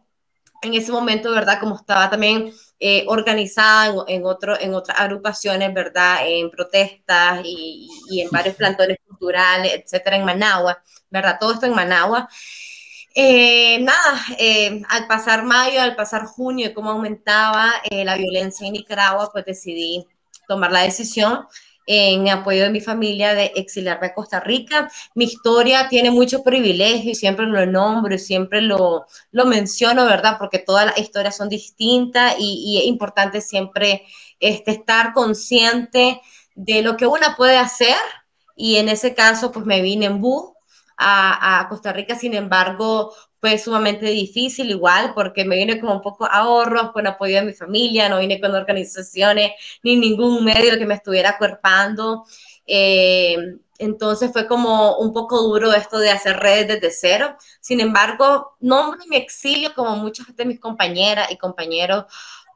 [0.63, 1.59] En ese momento, ¿verdad?
[1.59, 6.21] Como estaba también eh, organizada en, otro, en otras agrupaciones, ¿verdad?
[6.25, 11.37] En protestas y, y, en varios plantones culturales, etcétera, en Managua, ¿verdad?
[11.39, 12.27] Todo esto en Managua.
[13.19, 18.67] Eh, nada, eh, al pasar mayo, al pasar junio y cómo aumentaba eh, la violencia
[18.67, 20.05] en Nicaragua, pues decidí
[20.47, 21.47] tomar la decisión
[21.87, 24.91] en apoyo de mi familia de exiliarme a Costa Rica.
[25.15, 30.37] Mi historia tiene mucho privilegio y siempre lo nombro y siempre lo, lo menciono, ¿verdad?
[30.37, 34.03] Porque todas las historias son distintas y, y es importante siempre
[34.39, 36.21] este, estar consciente
[36.53, 37.97] de lo que una puede hacer
[38.55, 40.51] y en ese caso pues me vine en bus
[40.97, 46.01] a, a, Costa Rica, sin embargo, fue sumamente difícil igual porque me vine con un
[46.01, 49.51] poco ahorros, con apoyo de mi familia, no vine con organizaciones
[49.83, 52.25] ni ningún medio que me estuviera cuerpando.
[52.65, 53.37] Eh,
[53.79, 57.37] entonces fue como un poco duro esto de hacer redes desde cero.
[57.61, 62.05] Sin embargo, nombro mi exilio como muchas de mis compañeras y compañeros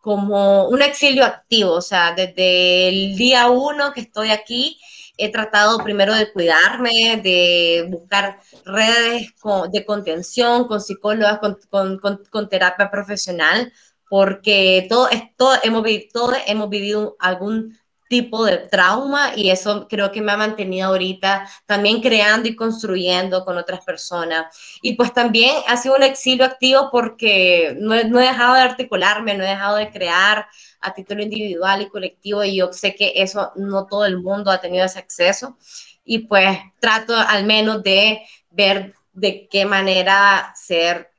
[0.02, 4.80] como un exilio activo, o sea, desde el día uno que estoy aquí,
[5.22, 9.34] he tratado primero de cuidarme, de buscar redes
[9.72, 13.72] de contención con psicólogas, con, terapia profesional,
[14.10, 15.08] porque todo,
[15.38, 17.78] todo, hemos, todos hemos vivido algún
[18.12, 23.46] tipo de trauma y eso creo que me ha mantenido ahorita también creando y construyendo
[23.46, 24.54] con otras personas.
[24.82, 29.34] Y pues también ha sido un exilio activo porque no, no he dejado de articularme,
[29.34, 30.46] no he dejado de crear,
[30.82, 34.60] a título individual y colectivo y yo sé que eso no todo el mundo ha
[34.60, 35.58] tenido ese acceso
[36.04, 41.11] y pues trato al menos de ver de qué manera ser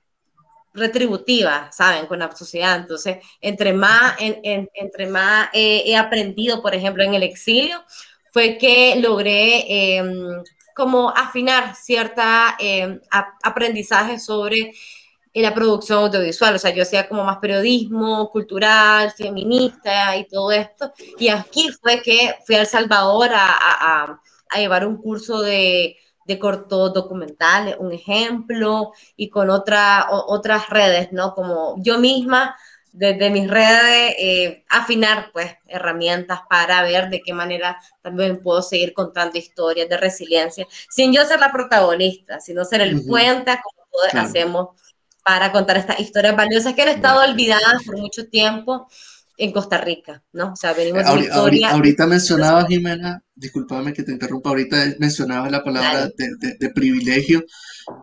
[0.75, 2.07] retributiva, ¿saben?
[2.07, 2.77] Con la sociedad.
[2.79, 7.83] Entonces, entre más, en, en, entre más eh, he aprendido, por ejemplo, en el exilio,
[8.33, 10.03] fue que logré eh,
[10.75, 13.01] como afinar cierta eh,
[13.43, 14.73] aprendizaje sobre
[15.35, 20.53] en la producción audiovisual, o sea, yo hacía como más periodismo cultural, feminista y todo
[20.53, 24.21] esto, y aquí fue que fui a El Salvador a, a,
[24.51, 25.97] a llevar un curso de,
[26.33, 31.35] de cortos documentales, un ejemplo, y con otra, otras redes, ¿no?
[31.35, 32.57] Como yo misma,
[32.93, 38.93] desde mis redes, eh, afinar, pues, herramientas para ver de qué manera también puedo seguir
[38.93, 43.09] contando historias de resiliencia, sin yo ser la protagonista, sino ser el uh -huh.
[43.09, 44.29] puente, como todos claro.
[44.29, 44.69] hacemos
[45.25, 48.89] para contar estas historias valiosas que han estado olvidadas por mucho tiempo
[49.43, 50.53] en Costa Rica, ¿no?
[50.53, 51.71] O sea, venimos de ahorita, historia...
[51.71, 57.45] ahorita mencionaba, Jimena, discúlpame que te interrumpa, ahorita mencionaba la palabra de, de, de, privilegio.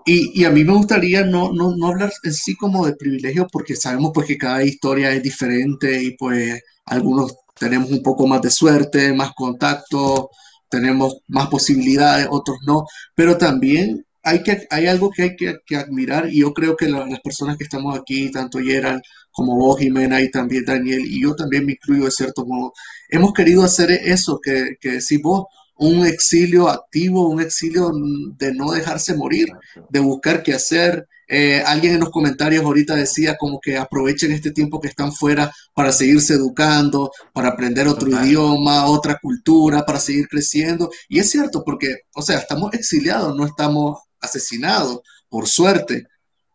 [0.06, 3.48] Y, y, a mí me gustaría no, no, no hablar en sí como de privilegio
[3.50, 8.42] porque sabemos pues que cada historia es diferente y pues algunos tenemos un poco más
[8.42, 10.32] de suerte, más contacto,
[10.70, 12.86] tenemos más posibilidades, otros no,
[13.16, 16.90] pero también hay, que, hay algo que hay que, que admirar y yo creo que
[16.90, 19.02] la, las personas que estamos aquí, tanto Gerald
[19.40, 22.74] como vos, Jimena, y también Daniel, y yo también me incluyo de cierto modo,
[23.08, 25.46] hemos querido hacer eso que, que decís vos,
[25.78, 27.92] un exilio activo, un exilio
[28.38, 29.48] de no dejarse morir,
[29.90, 31.08] de buscar qué hacer.
[31.26, 35.50] Eh, alguien en los comentarios ahorita decía como que aprovechen este tiempo que están fuera
[35.74, 38.28] para seguirse educando, para aprender otro Total.
[38.28, 40.90] idioma, otra cultura, para seguir creciendo.
[41.08, 46.08] Y es cierto, porque, o sea, estamos exiliados, no estamos asesinados, por suerte,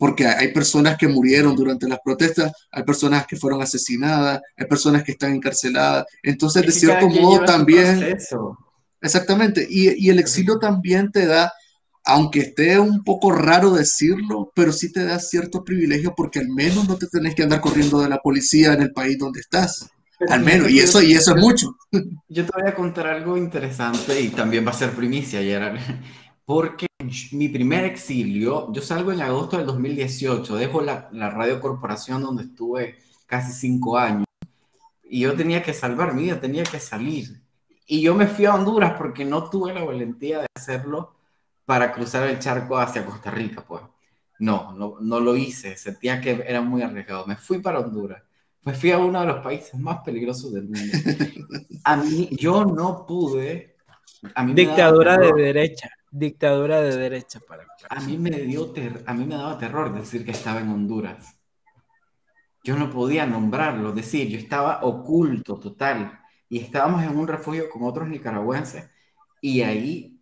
[0.04, 5.02] porque hay personas que murieron durante las protestas, hay personas que fueron asesinadas, hay personas
[5.02, 6.04] que están encarceladas.
[6.22, 8.14] Entonces, de cierto modo, también...
[9.00, 11.50] Exactamente, y, y, el exilio también te da,
[12.04, 16.86] aunque esté un poco raro decirlo, pero sí te da cierto privilegio porque al menos
[16.86, 19.88] no te tenés que andar corriendo de la policía en el país donde estás.
[20.18, 21.78] Pero al menos, y eso, y eso es mucho.
[22.28, 25.78] Yo te voy a contar algo interesante y también va a ser primicia, Gerard.
[26.44, 26.88] Porque
[27.32, 32.44] mi primer exilio, yo salgo en agosto del 2018, dejo la, la radio corporación donde
[32.44, 34.26] estuve casi cinco años
[35.02, 37.44] y yo tenía que salvar mi vida, tenía que salir
[37.86, 41.14] y yo me fui a Honduras porque no tuve la valentía de hacerlo
[41.64, 43.82] para cruzar el charco hacia Costa Rica, pues.
[44.38, 47.26] No, no, no lo hice, sentía que era muy arriesgado.
[47.26, 48.22] Me fui para Honduras.
[48.62, 50.98] Me fui a uno de los países más peligrosos del mundo.
[51.84, 53.76] A mí, yo no pude.
[54.34, 57.66] A mí dictadura de derecha, dictadura de derecha para.
[58.06, 58.72] Mí me dio
[59.04, 61.36] a mí me daba terror decir que estaba en Honduras.
[62.62, 67.82] Yo no podía nombrarlo, decir, yo estaba oculto total y estábamos en un refugio con
[67.82, 68.88] otros nicaragüenses
[69.40, 70.18] y ahí,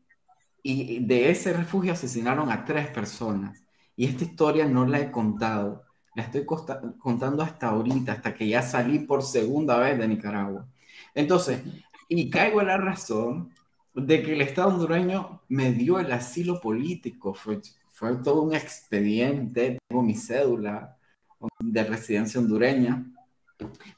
[0.63, 3.63] y de ese refugio asesinaron a tres personas.
[3.95, 5.85] Y esta historia no la he contado,
[6.17, 10.67] la estoy contando hasta ahorita, hasta que ya salí por segunda vez de Nicaragua.
[11.15, 11.63] Entonces,
[12.09, 13.53] y caigo en la razón
[13.95, 17.35] de que el Estado hondureño me dio el asilo político.
[17.35, 17.61] Fue,
[17.93, 20.97] fue todo un expediente, tengo mi cédula
[21.61, 23.05] de residencia hondureña,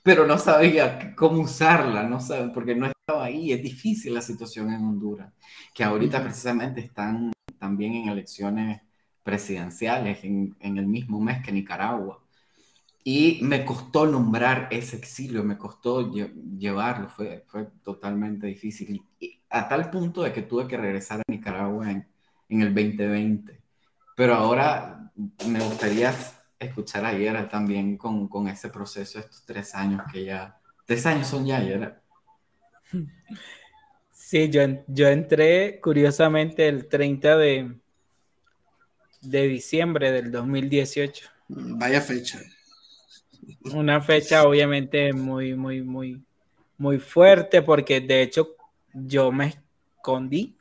[0.03, 3.53] pero no sabía cómo usarla, no sabía, porque no estaba ahí.
[3.53, 5.33] Es difícil la situación en Honduras,
[5.73, 8.81] que ahorita precisamente están también en elecciones
[9.23, 12.24] presidenciales en, en el mismo mes que Nicaragua.
[13.07, 16.11] Y me costó nombrar ese exilio, me costó
[16.59, 19.03] llevarlo, fue, fue totalmente difícil.
[19.21, 22.09] Y a tal punto de que tuve que regresar a Nicaragua en,
[22.49, 23.61] en el 2020.
[24.17, 25.13] Pero ahora
[25.47, 26.15] me gustaría
[26.59, 31.29] escuchar a Yera también con, con ese proceso, estos tres años que ya, tres años
[31.29, 32.03] son ya, Yera.
[34.11, 37.81] Sí, yo, yo entré curiosamente el 30 de,
[39.23, 41.27] de diciembre del 2018.
[41.81, 42.39] Vaya fecha.
[43.73, 46.23] Una fecha obviamente muy, muy, muy,
[46.79, 48.57] muy fuerte porque de hecho
[48.93, 49.55] yo me
[49.97, 50.55] escondí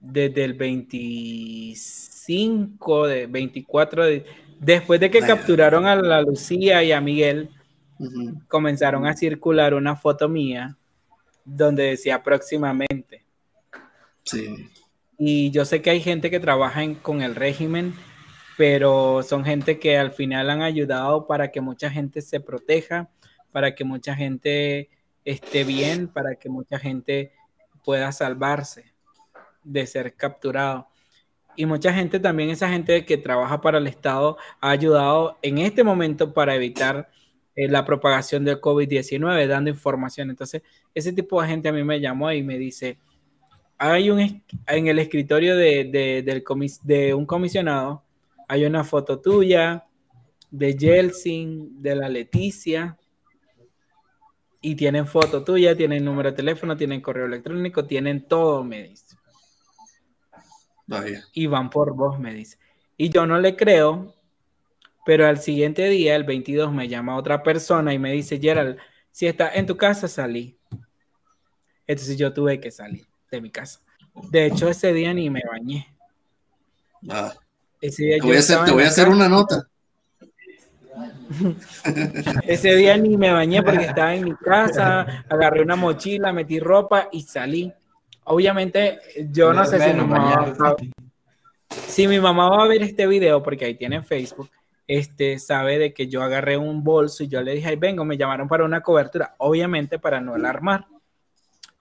[0.00, 4.24] desde el 25, de 24, de,
[4.60, 7.50] después de que capturaron a la Lucía y a Miguel,
[8.46, 10.76] comenzaron a circular una foto mía
[11.44, 13.24] donde decía próximamente.
[14.22, 14.68] Sí.
[15.18, 17.94] Y yo sé que hay gente que trabaja con el régimen
[18.58, 23.08] pero son gente que al final han ayudado para que mucha gente se proteja,
[23.52, 24.90] para que mucha gente
[25.24, 27.30] esté bien, para que mucha gente
[27.84, 28.92] pueda salvarse
[29.62, 30.88] de ser capturado.
[31.54, 35.84] Y mucha gente también, esa gente que trabaja para el Estado, ha ayudado en este
[35.84, 37.08] momento para evitar
[37.54, 40.30] eh, la propagación del COVID-19, dando información.
[40.30, 42.98] Entonces, ese tipo de gente a mí me llamó y me dice,
[43.78, 44.18] hay un,
[44.66, 45.84] en el escritorio de,
[46.24, 46.44] del
[46.82, 48.02] de un comisionado,
[48.48, 49.86] hay una foto tuya,
[50.50, 52.96] de Jelsin, de la Leticia,
[54.60, 59.16] y tienen foto tuya, tienen número de teléfono, tienen correo electrónico, tienen todo, me dice.
[61.34, 62.58] Y van por vos, me dice.
[62.96, 64.14] Y yo no le creo,
[65.04, 68.78] pero al siguiente día, el 22, me llama otra persona y me dice, Gerald,
[69.12, 70.58] si está en tu casa, salí.
[71.86, 73.80] Entonces yo tuve que salir de mi casa.
[74.30, 75.94] De hecho, ese día ni me bañé.
[77.08, 77.34] Ah
[77.80, 78.36] te voy,
[78.84, 79.68] a hacer, una nota.
[82.44, 87.08] Ese día ni me bañé porque estaba en mi casa, agarré una mochila, metí ropa
[87.12, 87.72] y salí.
[88.24, 88.98] Obviamente,
[89.30, 90.76] yo no sé si mi mamá, va,
[91.68, 94.50] si mi mamá va a ver este video, porque ahí tiene Facebook,
[94.86, 98.48] este, sabe de que yo agarré un bolso y yo le dije, vengo, me llamaron
[98.48, 100.86] para una cobertura, obviamente para no alarmar.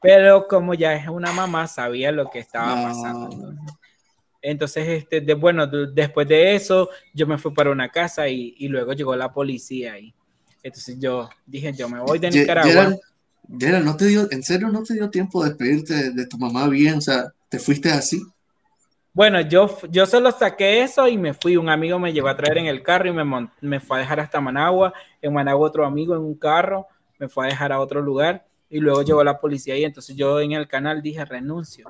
[0.02, 3.30] Pero como ya es una mamá, sabía lo que estaba pasando.
[4.50, 8.93] Entonces, este, de, bueno, después de eso, yo me fui para una casa y, luego
[8.93, 10.14] llegó la policía y
[10.64, 12.95] entonces yo dije, yo me voy de Nicaragua.
[13.60, 16.70] Gerald, ¿no te dio, en serio no te dio tiempo de despedirte de, tu mamá
[16.70, 16.95] bien?
[16.95, 18.22] O sea, ¿te fuiste así?
[19.12, 21.58] Bueno, yo, yo solo saqué eso y me fui.
[21.58, 24.22] Un amigo me llevó a traer en el carro y me, me fue a dejar
[24.22, 24.93] hasta Managua.
[25.22, 26.88] En Managua otro amigo en un carro
[27.20, 30.40] me fue a dejar a otro lugar y luego llegó la policía y entonces yo
[30.40, 31.90] en el canal dije renuncio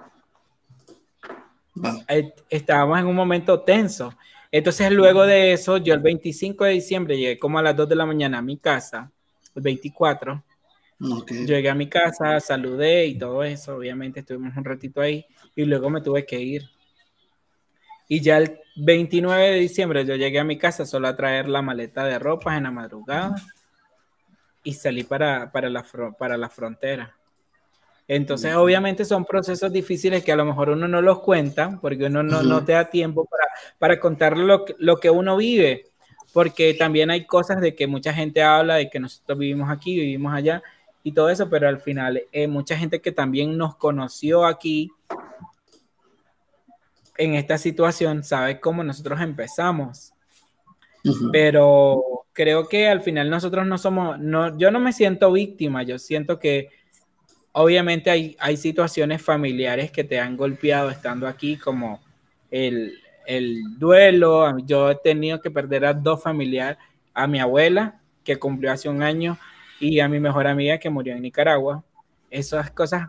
[2.49, 4.13] estábamos en un momento tenso.
[4.51, 7.95] Entonces, luego de eso, yo el 25 de diciembre llegué como a las 2 de
[7.95, 9.11] la mañana a mi casa,
[9.55, 10.43] el 24.
[11.45, 13.75] Llegué a mi casa, saludé y todo eso.
[13.75, 15.25] Obviamente estuvimos un ratito ahí
[15.55, 16.63] y luego me tuve que ir.
[18.07, 21.61] Y ya el 29 de diciembre yo llegué a mi casa solo a traer la
[21.61, 23.35] maleta de ropa en la madrugada
[24.63, 25.85] y salí para, para, la,
[26.17, 27.16] para la frontera.
[28.07, 32.23] Entonces, obviamente son procesos difíciles que a lo mejor uno no los cuenta, porque uno
[32.23, 33.43] no, te da tiempo para,
[33.77, 35.87] para contar lo, lo, que uno vive,
[36.31, 40.33] porque también hay cosas de que mucha gente habla de que nosotros vivimos aquí, vivimos
[40.33, 40.63] allá
[41.03, 44.91] y todo eso, pero al final eh, mucha gente que también nos conoció aquí
[47.17, 50.13] en esta situación sabe cómo nosotros empezamos.
[51.31, 55.97] Pero creo que al final nosotros no somos, no, yo no me siento víctima, yo
[55.97, 56.69] siento que
[57.57, 61.99] obviamente hay, hay situaciones familiares que te han golpeado estando aquí, como
[62.51, 62.93] el,
[63.77, 64.59] duelo.
[64.59, 66.77] Yo he tenido que perder a dos familiares,
[67.13, 69.37] a mi abuela, que cumplió hace un año,
[69.79, 71.83] y a mi mejor amiga que murió en Nicaragua.
[72.29, 73.07] Esas cosas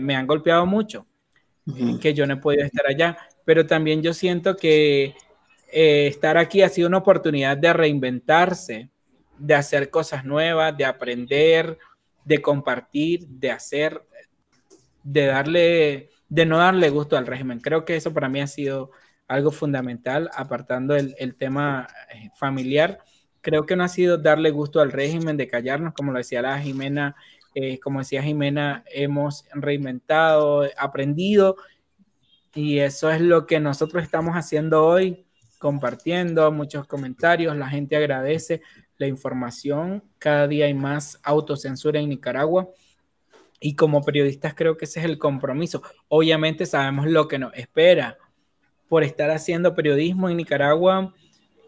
[0.00, 1.06] me han golpeado mucho,
[2.00, 3.18] que yo no he podido estar allá.
[3.44, 5.14] Pero también yo siento que
[5.70, 8.90] eh, estar aquí ha sido una oportunidad de reinventarse,
[9.38, 11.78] de hacer cosas nuevas, de aprender,
[12.24, 14.02] de compartir, de hacer,
[15.02, 17.60] de darle, de no darle gusto al régimen.
[17.60, 18.90] Creo que eso para mí ha sido
[19.28, 22.98] algo fundamental, apartando el, tema eh, familiar.
[23.40, 26.60] Creo que no ha sido darle gusto al régimen, de callarnos, como lo decía la
[26.60, 27.16] Jimena,
[27.54, 31.56] eh, como decía Jimena, hemos reinventado, aprendido,
[32.54, 35.24] y eso es lo que nosotros estamos haciendo hoy,
[35.58, 38.62] compartiendo muchos comentarios, la gente agradece
[39.02, 42.68] la información, cada día hay más autocensura en Nicaragua
[43.60, 45.82] y como periodistas creo que ese es el compromiso.
[46.08, 48.16] Obviamente sabemos lo que nos espera
[48.88, 51.12] por estar haciendo periodismo en Nicaragua.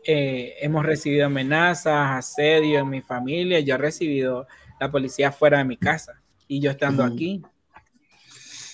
[0.05, 4.47] Eh, hemos recibido amenazas, asedio en mi familia, yo he recibido
[4.79, 7.43] la policía fuera de mi casa y yo estando aquí,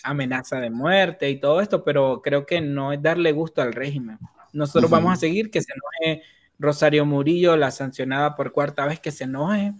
[0.02, 4.18] amenaza de muerte y todo esto, pero creo que no es darle gusto al régimen.
[4.52, 6.22] Nosotros vamos a seguir que se enoje
[6.60, 9.72] Rosario Murillo, la sancionada por cuarta vez, que se enoje.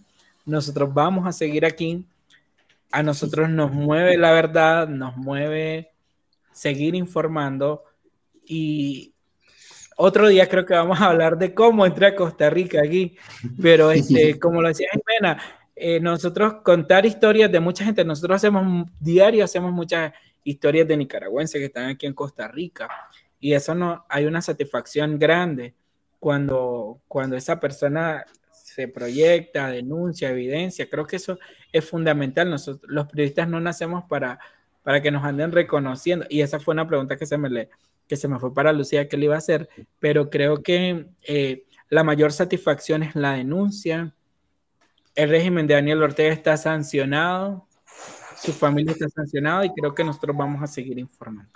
[0.47, 2.07] Nosotros vamos a seguir aquí.
[2.91, 5.93] A nosotros nos mueve la verdad, nos mueve
[6.53, 7.85] seguir informando.
[8.47, 9.13] Y
[9.97, 13.15] otro día creo que vamos a hablar de cómo entré a Costa Rica aquí,
[13.61, 15.41] pero este, como lo decía Jimena,
[15.77, 21.59] eh, nosotros contar historias de mucha gente, nosotros hacemos diario, hacemos muchas historias de nicaragüenses
[21.59, 22.89] que están aquí en Costa Rica.
[23.39, 25.75] Y eso no, hay una satisfacción grande
[26.21, 30.89] cuando, cuando esa persona se proyecta, denuncia, evidencia.
[30.89, 31.39] Creo que eso
[31.73, 32.49] es fundamental.
[32.49, 34.39] Nosotros, los periodistas no nacemos para,
[34.85, 36.27] para que nos anden reconociendo.
[36.29, 37.71] Y esa fue una pregunta que se me, le,
[38.07, 39.69] que se me fue para Lucía que le iba a hacer,
[39.99, 44.15] pero creo que eh, la mayor satisfacción es la denuncia.
[45.15, 47.67] El régimen de Daniel Ortega está sancionado,
[48.37, 51.51] su familia está sancionada y creo que nosotros vamos a seguir informando.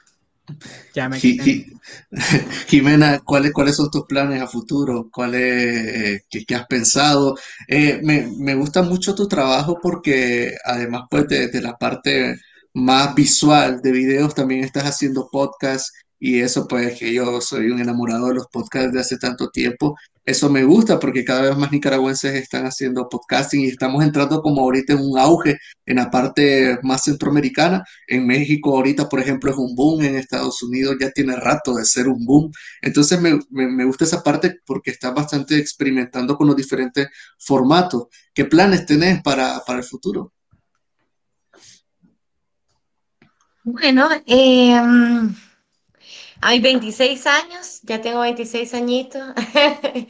[2.66, 5.09] Jimena, ¿cuáles, ¿cuáles son tus planes a futuro?
[5.12, 7.37] ¿Cuáles, qué, has pensado?
[7.69, 12.37] Eh, me, gusta mucho tu trabajo porque además pues de, de, la parte
[12.75, 15.93] más visual de videos también estás haciendo podcasts
[16.26, 19.96] y eso pues que yo soy un enamorado de los podcasts de hace tanto tiempo
[20.26, 24.62] eso me gusta porque cada vez más nicaragüenses están haciendo podcasting y estamos entrando como
[24.62, 27.84] ahorita en un auge en la parte más centroamericana.
[28.06, 31.84] En México ahorita, por ejemplo, es un boom, en Estados Unidos ya tiene rato de
[31.84, 32.51] ser un boom.
[32.80, 38.06] Entonces me, me, gusta esa parte porque estás bastante experimentando con los diferentes formatos.
[38.32, 40.32] ¿Qué planes tenés para, para el futuro?
[43.62, 44.80] Bueno, eh,
[46.40, 49.23] hay 26 años, ya tengo 26 añitos.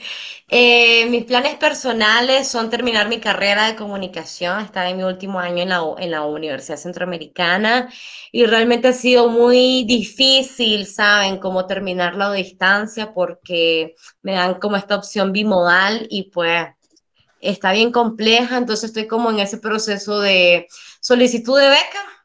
[0.48, 4.60] Eh, mis planes personales son terminar mi carrera de comunicación.
[4.60, 7.90] Estaba en mi último año en la, en la Universidad Centroamericana
[8.30, 14.76] y realmente ha sido muy difícil, ¿saben?, cómo terminarla a distancia porque me dan como
[14.76, 16.68] esta opción bimodal y pues
[17.40, 18.58] está bien compleja.
[18.58, 20.68] Entonces estoy como en ese proceso de
[21.00, 22.23] solicitud de beca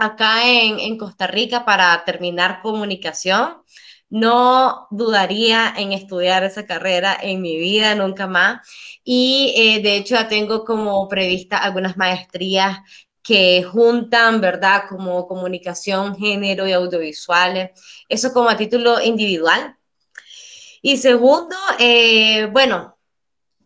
[0.00, 3.62] acá en, Costa Rica para terminar comunicación.
[4.08, 8.66] No dudaría en estudiar esa carrera en mi vida, nunca más.
[9.04, 12.78] Y eh, de hecho ya tengo como prevista algunas maestrías
[13.22, 14.84] que juntan, ¿verdad?
[14.88, 17.70] Como comunicación, género y audiovisuales.
[18.08, 19.76] Eso como a título individual.
[20.82, 22.98] Y segundo, eh, bueno,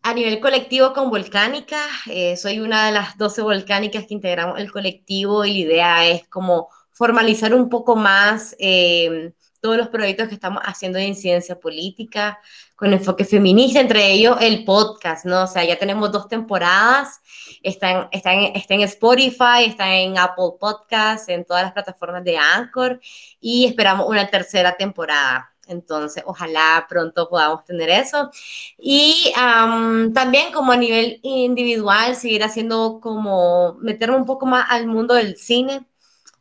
[0.05, 4.71] a nivel colectivo con Volcánica, eh, soy una de las 12 volcánicas que integramos el
[4.71, 9.33] colectivo y la idea es como formalizar un poco más eh,
[9.63, 12.39] todos los proyectos que estamos haciendo de incidencia política
[12.77, 15.45] con enfoque feminista, entre ellos el podcast, ¿no?
[15.45, 17.21] O sea, ya tenemos dos temporadas,
[17.63, 23.01] están, están, está en Spotify, está en Apple Podcasts, en todas las plataformas de Anchor
[23.41, 25.54] y esperamos una tercera temporada.
[25.69, 28.31] Entonces, ojalá pronto podamos tener eso.
[28.79, 29.33] Y
[30.15, 35.37] también como a nivel individual, seguir haciendo como, meterme un poco más al mundo del
[35.37, 35.87] cine.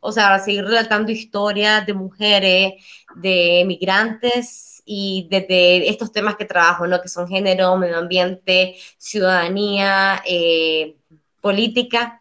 [0.00, 2.74] O sea, seguir relatando historias de mujeres,
[3.16, 7.00] de migrantes y desde estos temas que trabajo, ¿no?
[7.00, 10.96] Que son género, medio ambiente, ciudadanía, eh,
[11.40, 12.20] política,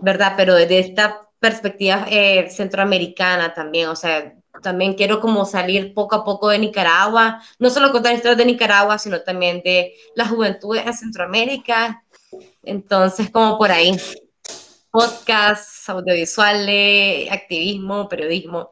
[0.00, 0.34] ¿verdad?
[0.36, 6.24] Pero desde esta perspectiva eh, centroamericana también, o sea, también quiero como salir poco a
[6.24, 10.94] poco de Nicaragua, no solo contar historias de Nicaragua, sino también de la juventud en
[10.94, 12.04] Centroamérica.
[12.62, 13.96] Entonces, como por ahí,
[14.90, 18.70] podcasts, audiovisuales, activismo, periodismo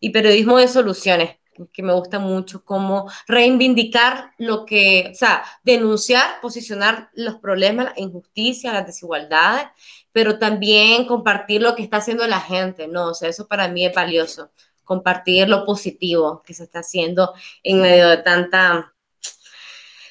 [0.00, 1.36] y periodismo de soluciones,
[1.72, 7.94] que me gusta mucho, como reivindicar lo que, o sea, denunciar, posicionar los problemas, la
[7.96, 9.66] injusticia, las desigualdades,
[10.12, 13.08] pero también compartir lo que está haciendo la gente, ¿no?
[13.10, 14.50] O sea, eso para mí es valioso
[14.84, 18.92] compartir lo positivo que se está haciendo en medio de tanta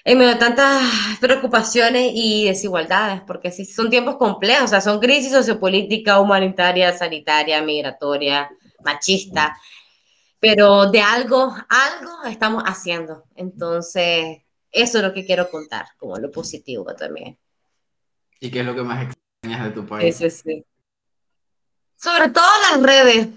[0.04, 0.82] en medio de tantas
[1.20, 7.62] preocupaciones y desigualdades, porque sí, son tiempos complejos, o sea, son crisis sociopolítica, humanitaria, sanitaria,
[7.62, 8.50] migratoria,
[8.84, 9.56] machista,
[10.40, 13.26] pero de algo, algo estamos haciendo.
[13.36, 14.42] Entonces,
[14.72, 17.38] eso es lo que quiero contar, como lo positivo también.
[18.40, 20.18] ¿Y qué es lo que más extrañas de tu país?
[20.18, 20.66] Sí.
[21.96, 23.28] Sobre todo las redes,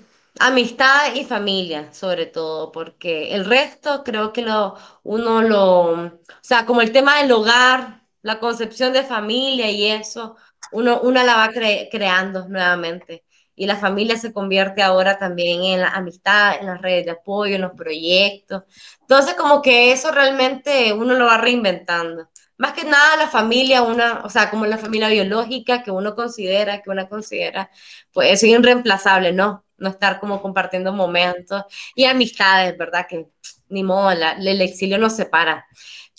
[0.40, 6.66] amistad y familia, sobre todo, porque el resto creo que lo, uno lo, o sea,
[6.66, 10.36] como el tema del hogar, la concepción de familia y eso,
[10.72, 11.50] uno, uno la va
[11.90, 13.24] creando nuevamente.
[13.56, 17.54] Y la familia se convierte ahora también en la amistad, en las redes de apoyo,
[17.54, 18.64] en los proyectos.
[19.02, 24.20] Entonces, como que eso realmente uno lo va reinventando más que nada la familia, una,
[24.24, 27.68] o sea, como la familia biológica que uno considera, que una considera,
[28.12, 29.63] pues es irreemplazable, ¿no?
[29.78, 31.64] No estar como compartiendo momentos
[31.94, 33.06] y amistades, ¿verdad?
[33.08, 33.26] Que
[33.68, 35.66] ni modo, el exilio nos separa.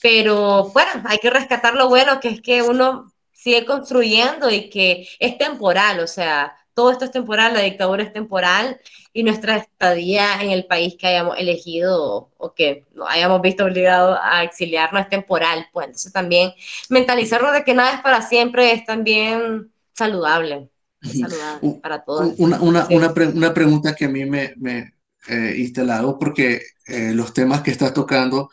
[0.02, 5.08] Pero bueno, hay que rescatar lo bueno, que es que uno sigue construyendo y que
[5.20, 8.80] es temporal, o sea, todo esto es temporal, la dictadura es temporal
[9.14, 14.20] y nuestra estadía en el país que hayamos elegido o que nos hayamos visto obligados
[14.22, 15.68] a exiliarnos es temporal.
[15.72, 16.54] Pues entonces también
[16.90, 20.70] mentalizarnos de que nada es para siempre es también saludable,
[21.12, 22.34] saludable para todos.
[22.38, 24.96] Una, una, una, pregunta que a mí me, me
[25.28, 25.72] eh,
[26.20, 28.50] porque eh, los temas que estás tocando,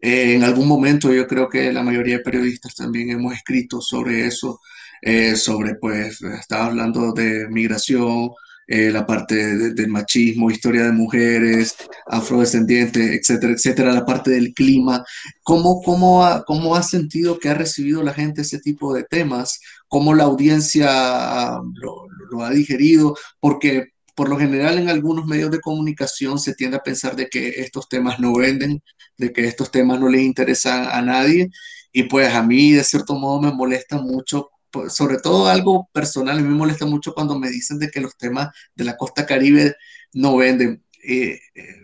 [0.00, 4.26] eh, en algún momento yo creo que la mayoría de periodistas también hemos escrito sobre
[4.26, 4.60] eso,
[5.02, 8.30] eh, sobre, pues, estaba hablando de migración,
[8.72, 9.34] la parte
[9.74, 11.74] del machismo, historia de mujeres,
[12.06, 15.04] afrodescendientes, etcétera, etcétera, la parte del clima.
[15.42, 19.58] ¿Cómo, cómo, ha, ¿Cómo ha sentido que ha recibido la gente ese tipo de temas?
[19.90, 23.16] ¿Cómo la audiencia lo, lo ha digerido?
[23.40, 27.48] Porque por lo general en algunos medios de comunicación se tiende a pensar de que
[27.56, 28.82] estos temas no venden,
[29.18, 31.50] de que estos temas no les interesan a nadie.
[31.92, 36.40] Y pues a mí de cierto modo me molesta mucho pues, sobre todo algo personal,
[36.42, 39.74] me molesta mucho cuando me dicen de que los temas de la costa caribe
[40.12, 40.84] no venden.
[41.02, 41.76] Eh, eh,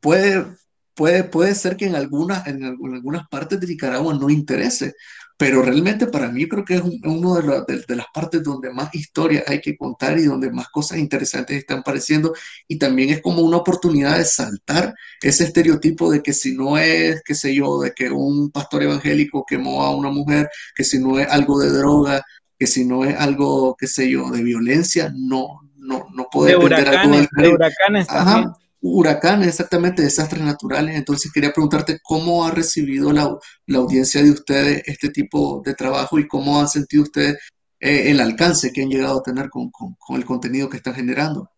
[0.00, 0.46] puede,
[0.94, 4.94] puede, puede ser que en algunas, en algunas partes de Nicaragua no interese,
[5.36, 9.42] pero realmente para mí creo que es una de, de, las partes donde más historia
[9.46, 12.34] hay que contar y donde más cosas interesantes están apareciendo.
[12.68, 17.22] Y también es como una oportunidad de saltar ese estereotipo de que si no es,
[17.24, 21.18] qué sé yo, de que un pastor evangélico quemó a una mujer, que si no
[21.18, 22.22] es algo de droga,
[22.58, 26.56] que si no es algo, qué sé yo, de violencia, no, no, no puede de
[26.56, 28.52] huracanes, de huracanes también
[28.82, 30.96] huracanes, exactamente, desastres naturales.
[30.96, 33.38] Entonces quería preguntarte cómo ha recibido la,
[33.76, 37.38] audiencia de ustedes este tipo de trabajo y cómo han sentido ustedes
[37.80, 39.70] eh, el alcance que han llegado a tener con,
[40.16, 41.50] el contenido que están generando.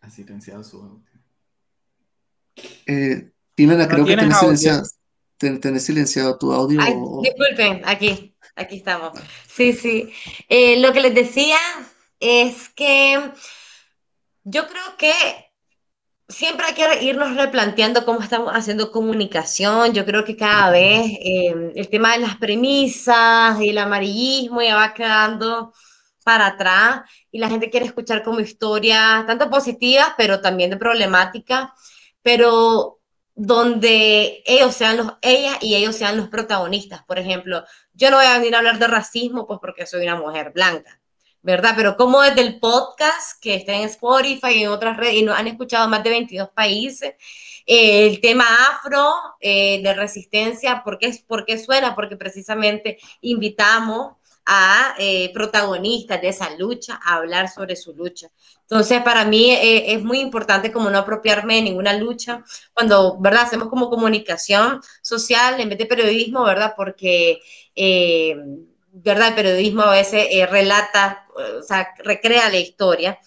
[0.00, 1.14] Ha silenciado su audio.
[2.86, 4.82] Eh, Jimena, creo que tenés silenciado,
[5.38, 6.80] tenés silenciado, tu audio.
[7.22, 9.18] disculpen, aquí, aquí estamos.
[9.48, 10.12] Sí, sí.
[10.48, 11.58] Eh, lo que les decía
[12.18, 13.32] es que
[14.42, 15.12] yo creo que
[16.28, 19.92] siempre hay que irnos replanteando cómo estamos haciendo comunicación.
[19.92, 24.74] Yo creo que cada vez em, el tema de las premisas y el amarillismo ya
[24.76, 25.72] va quedando
[26.24, 31.74] para atrás y la gente quiere escuchar como historias, tanto positivas, pero también de problemática,
[32.22, 32.93] pero
[33.34, 37.02] donde ellos sean los, ellas y ellos sean los protagonistas.
[37.04, 40.16] Por ejemplo, yo no voy a venir a hablar de racismo, pues porque soy una
[40.16, 41.00] mujer blanca,
[41.42, 41.74] ¿verdad?
[41.76, 45.38] Pero como desde el podcast que está en Spotify y en otras redes, y nos
[45.38, 47.14] han escuchado más de 22 países,
[47.66, 51.94] eh, el tema afro eh, de resistencia, ¿por qué, ¿por qué suena?
[51.94, 54.16] Porque precisamente invitamos
[54.46, 58.28] a eh, protagonistas de esa lucha a hablar sobre su lucha.
[58.68, 62.42] Entonces, para mí eh, es muy importante como no apropiarme de ninguna lucha
[62.72, 63.42] cuando, ¿verdad?
[63.42, 66.74] Hacemos como comunicación social en vez de periodismo, ¿verdad?
[66.76, 67.40] Porque,
[67.76, 68.36] eh,
[68.92, 69.28] ¿verdad?
[69.28, 71.26] El periodismo a veces relata,
[71.58, 73.18] o sea, recrea la historia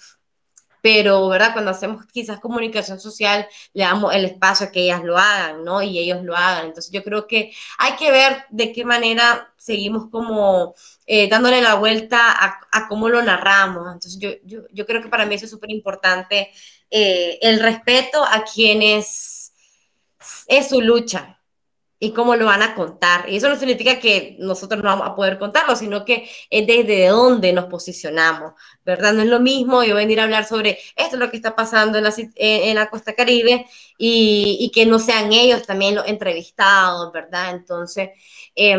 [0.88, 1.52] pero, ¿verdad?
[1.52, 5.82] Cuando hacemos quizás comunicación social, le damos el espacio a que ellas lo hagan, ¿no?
[5.82, 6.68] Y ellos lo hagan.
[6.68, 11.76] Entonces, yo creo que hay que ver de qué manera seguimos como eh, dándole la
[11.76, 12.18] vuelta
[12.72, 13.86] a, cómo lo narramos.
[13.88, 16.52] Entonces, yo, yo, yo creo que para mí eso es súper importante,
[16.90, 19.52] eh, el respeto a quienes
[20.48, 21.37] es su lucha,
[22.00, 23.28] y cómo lo van a contar.
[23.30, 27.08] Y eso no significa que nosotros no vamos a poder contarlo, sino que es desde
[27.08, 28.54] dónde nos posicionamos,
[28.86, 29.14] ¿verdad?
[29.14, 31.98] No es lo mismo yo venir a hablar sobre esto es lo que está pasando
[31.98, 33.66] en la, en la costa caribe
[33.98, 37.52] y, y, que no sean ellos también los entrevistados, ¿verdad?
[37.56, 38.10] Entonces,
[38.56, 38.78] eh,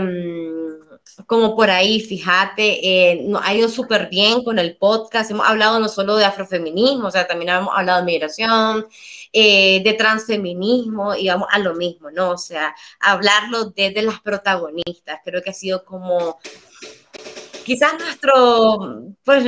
[1.26, 5.30] como por ahí, fíjate, eh, nos ha ido súper bien con el podcast.
[5.30, 8.86] Hemos hablado no solo de afrofeminismo, o sea, también hemos hablado de migración,
[9.32, 12.30] eh, de transfeminismo, y vamos a lo mismo, ¿no?
[12.30, 15.20] O sea, hablarlo desde las protagonistas.
[15.24, 16.38] Creo que ha sido como
[17.64, 19.44] quizás nuestro, pues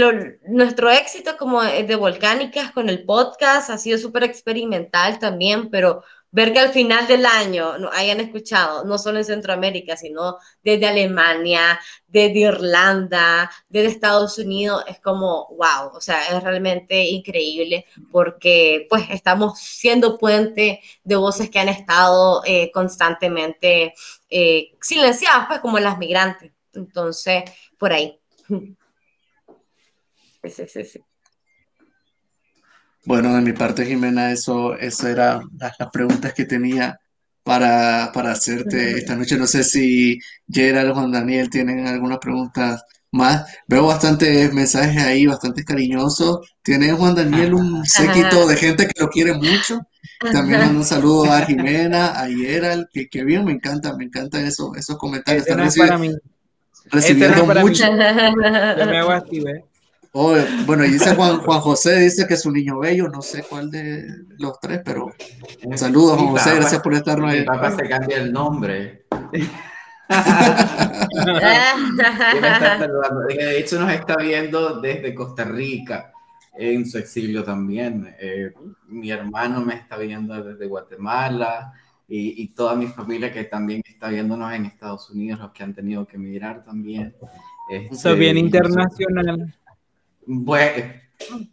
[0.47, 6.03] nuestro éxito como de Volcánicas con el podcast ha sido súper experimental también, pero
[6.33, 10.87] ver que al final del año no hayan escuchado, no solo en Centroamérica, sino desde
[10.87, 18.87] Alemania, desde Irlanda, desde Estados Unidos, es como, wow, o sea, es realmente increíble porque
[18.89, 23.95] pues estamos siendo puente de voces que han estado eh, constantemente
[24.29, 26.53] eh, silenciadas, pues como las migrantes.
[26.73, 27.45] Entonces,
[27.79, 28.21] por ahí.
[30.43, 31.05] Sí, sí, sí.
[33.05, 36.99] Bueno, de mi parte, Jimena, eso, eso eran las, las preguntas que tenía
[37.43, 39.37] para, para hacerte esta noche.
[39.39, 40.19] No sé si
[40.49, 42.83] Gerald o Juan Daniel tienen algunas preguntas
[43.13, 43.47] más.
[43.67, 46.41] Veo bastantes mensajes ahí, bastante cariñosos.
[46.63, 49.81] Tiene Juan Daniel un séquito de gente que lo quiere mucho.
[50.31, 54.45] También mando un saludo a Jimena, a Gerald, que, que bien, me encanta, me encantan
[54.47, 55.45] eso, esos comentarios.
[55.47, 56.11] Ese no es Están para mí.
[56.91, 57.71] recibiendo Ese no es para mí.
[57.71, 57.87] mucho.
[58.75, 59.65] Yo me hago así, ¿ves?
[60.13, 60.35] Oh,
[60.67, 63.71] bueno, y dice Juan, Juan José, dice que es un niño bello, no sé cuál
[63.71, 64.09] de
[64.39, 65.13] los tres, pero
[65.77, 67.45] saludos, Juan Mi José, gracias por estarnos Mi ahí.
[67.45, 69.07] papá se cambia el nombre.
[73.29, 76.13] De hecho, nos está viendo desde Costa Rica,
[76.59, 78.13] en su exilio también.
[78.19, 78.53] Eh,
[78.89, 81.73] mi hermano me está viendo desde Guatemala
[82.09, 85.75] y, y toda mi familia que también está viéndonos en Estados Unidos, los que han
[85.75, 87.15] tenido que emigrar también.
[87.71, 89.55] Este, Soy bien internacional.
[90.27, 90.93] Bueno,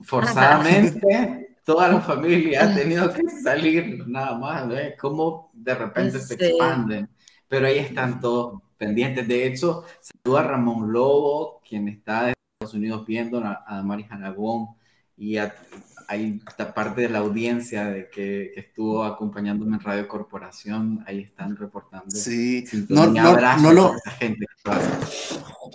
[0.01, 4.95] forzadamente toda la familia ha tenido que salir nada más, ¿ves?
[4.99, 7.09] Cómo de repente se expanden.
[7.47, 9.27] Pero ahí están todos pendientes.
[9.27, 14.03] De hecho, saludo a Ramón Lobo, quien está de Estados Unidos viendo, a, a Mari
[14.03, 14.69] Janagón
[15.17, 15.53] y a,
[16.07, 21.03] hay esta parte de la audiencia de que, que estuvo acompañándome en Radio Corporación.
[21.05, 22.09] Ahí están reportando.
[22.15, 24.45] Sí, no, no, abrazo no lo, gente.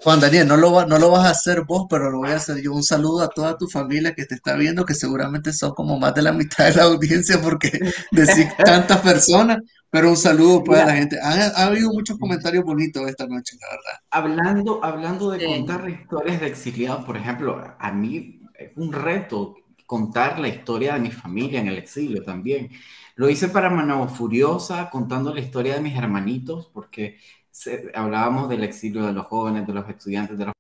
[0.03, 2.37] Juan Daniel, no lo, va- no lo vas a hacer vos, pero lo voy a
[2.37, 2.73] hacer yo.
[2.73, 6.15] Un saludo a toda tu familia que te está viendo, que seguramente son como más
[6.15, 7.71] de la mitad de la audiencia porque
[8.11, 9.59] decís tantas personas,
[9.91, 11.19] pero un saludo pues a la gente.
[11.23, 14.01] Ha, ha habido muchos comentarios bonitos esta noche, la verdad.
[14.11, 15.47] Hablando, hablando de Sí.
[15.47, 19.57] contar historias de exiliados, por ejemplo, a mí es un reto
[19.93, 22.71] contar la historia de mi familia en el exilio también.
[23.17, 27.19] Lo hice para Managua Furiosa, contando la historia de mis hermanitos, porque
[27.51, 30.55] se- hablábamos del exilio de los jóvenes, de los estudiantes, de los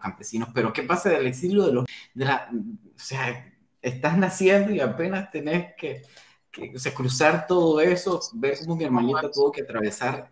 [0.00, 1.84] campesinos, pero ¿qué pasa del exilio de los...
[2.14, 3.52] De la, o sea,
[3.82, 6.02] estás naciendo y apenas tenés que,
[6.50, 10.30] que o sea, cruzar todo eso, ver cómo mi hermanita tuvo que atravesar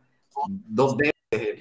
[0.48, 1.12] dos veces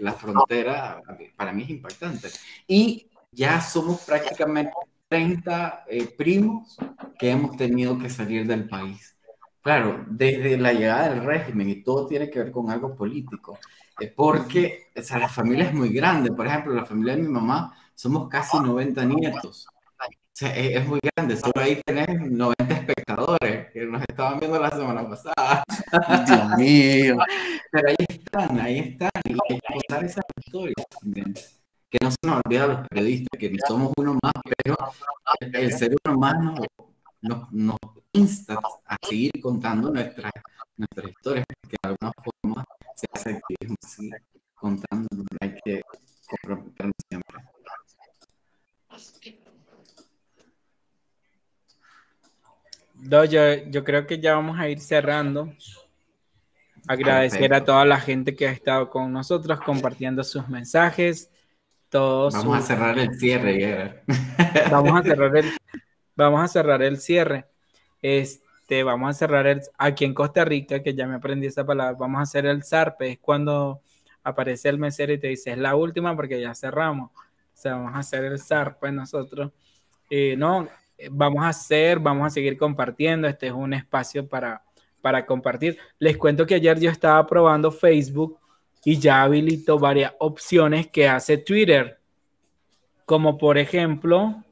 [0.01, 1.01] la frontera,
[1.35, 2.29] para mí es impactante.
[2.67, 4.71] Y ya somos prácticamente
[5.11, 6.77] 30 eh, primos
[7.19, 9.17] que hemos tenido que salir del país.
[9.61, 13.59] Claro, desde la llegada del régimen y todo tiene que ver con algo político,
[13.99, 16.31] eh, porque o sea, la familia es muy grande.
[16.31, 19.67] Por ejemplo, la familia de mi mamá somos casi 90 nietos.
[19.67, 21.35] O sea, es, es muy grande.
[21.35, 25.63] Solo ahí tenés 90 espectadores que nos estaban viendo la semana pasada.
[26.25, 27.17] Dios mío.
[27.71, 29.11] Pero ahí están, ahí están.
[29.25, 31.33] Y hay que contar esas historias también.
[31.91, 34.77] Que no se nos olvida a los periodistas, que somos uno más, pero
[35.41, 36.35] el, ser uno más
[37.21, 37.77] nos, nos,
[38.13, 40.31] insta a seguir contando nuestras,
[40.77, 42.65] nuestras historias, que de alguna forma
[42.95, 43.75] se hace activismo,
[44.55, 45.07] contando,
[45.41, 45.81] hay que
[46.29, 47.43] comprometernos siempre.
[53.01, 55.51] No, yo, yo creo que ya vamos a ir cerrando.
[56.87, 61.30] Agradecer a toda la gente que ha estado con nosotros compartiendo sus mensajes.
[61.91, 64.01] Todos Vamos a cerrar el cierre,
[64.71, 65.51] vamos a cerrar el,
[66.15, 67.47] vamos a cerrar el cierre.
[68.01, 71.97] Este, vamos a cerrar el, aquí en Costa Rica, que ya me aprendí esa palabra,
[71.99, 73.81] vamos a hacer el zarpe, es cuando
[74.23, 77.11] aparece el mesero y te dice, es la última porque ya cerramos.
[77.11, 79.51] O sea, vamos a hacer el zarpe nosotros.
[80.09, 83.27] Eh, no, eh, vamos a hacer, vamos a seguir compartiendo.
[83.27, 84.63] Este es un espacio para,
[85.01, 85.77] para compartir.
[85.99, 88.39] Les cuento que ayer yo estaba probando Facebook
[88.83, 91.99] y ya habilitó varias opciones que hace Twitter,
[93.05, 94.43] como por ejemplo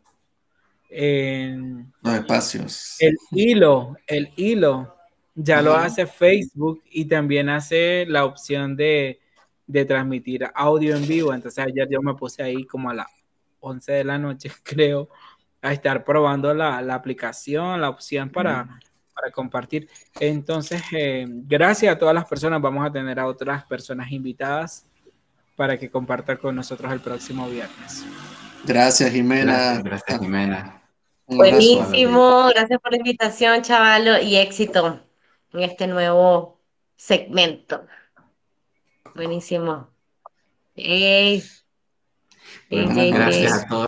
[0.90, 2.96] en Los espacios.
[3.00, 4.96] el hilo, el hilo.
[5.36, 9.22] Ya lo hace Facebook y también hace la opción de,
[9.66, 11.34] de transmitir audio en vivo.
[11.34, 13.08] Entonces ayer yo me puse ahí como a las
[13.62, 15.10] 11 de la noche, creo,
[15.62, 18.80] a estar probando la, la aplicación, la opción para,
[19.20, 19.90] para compartir.
[20.20, 22.62] Entonces, eh, gracias a todas las personas.
[22.62, 24.86] Vamos a tener a otras personas invitadas
[25.56, 28.06] para que compartan con nosotros el próximo viernes.
[28.66, 29.54] Gracias, Jimena.
[29.54, 30.82] Gracias, gracias, Jimena.
[31.26, 31.38] Un.
[31.38, 35.00] Buenísimo, gracias por la invitación, chavalo, y éxito
[35.54, 36.60] en este nuevo
[36.96, 37.86] segmento.
[39.16, 39.90] Buenísimo.
[40.76, 41.44] Ey.
[42.70, 43.88] Ey, Bueno, ey, gracias a todos.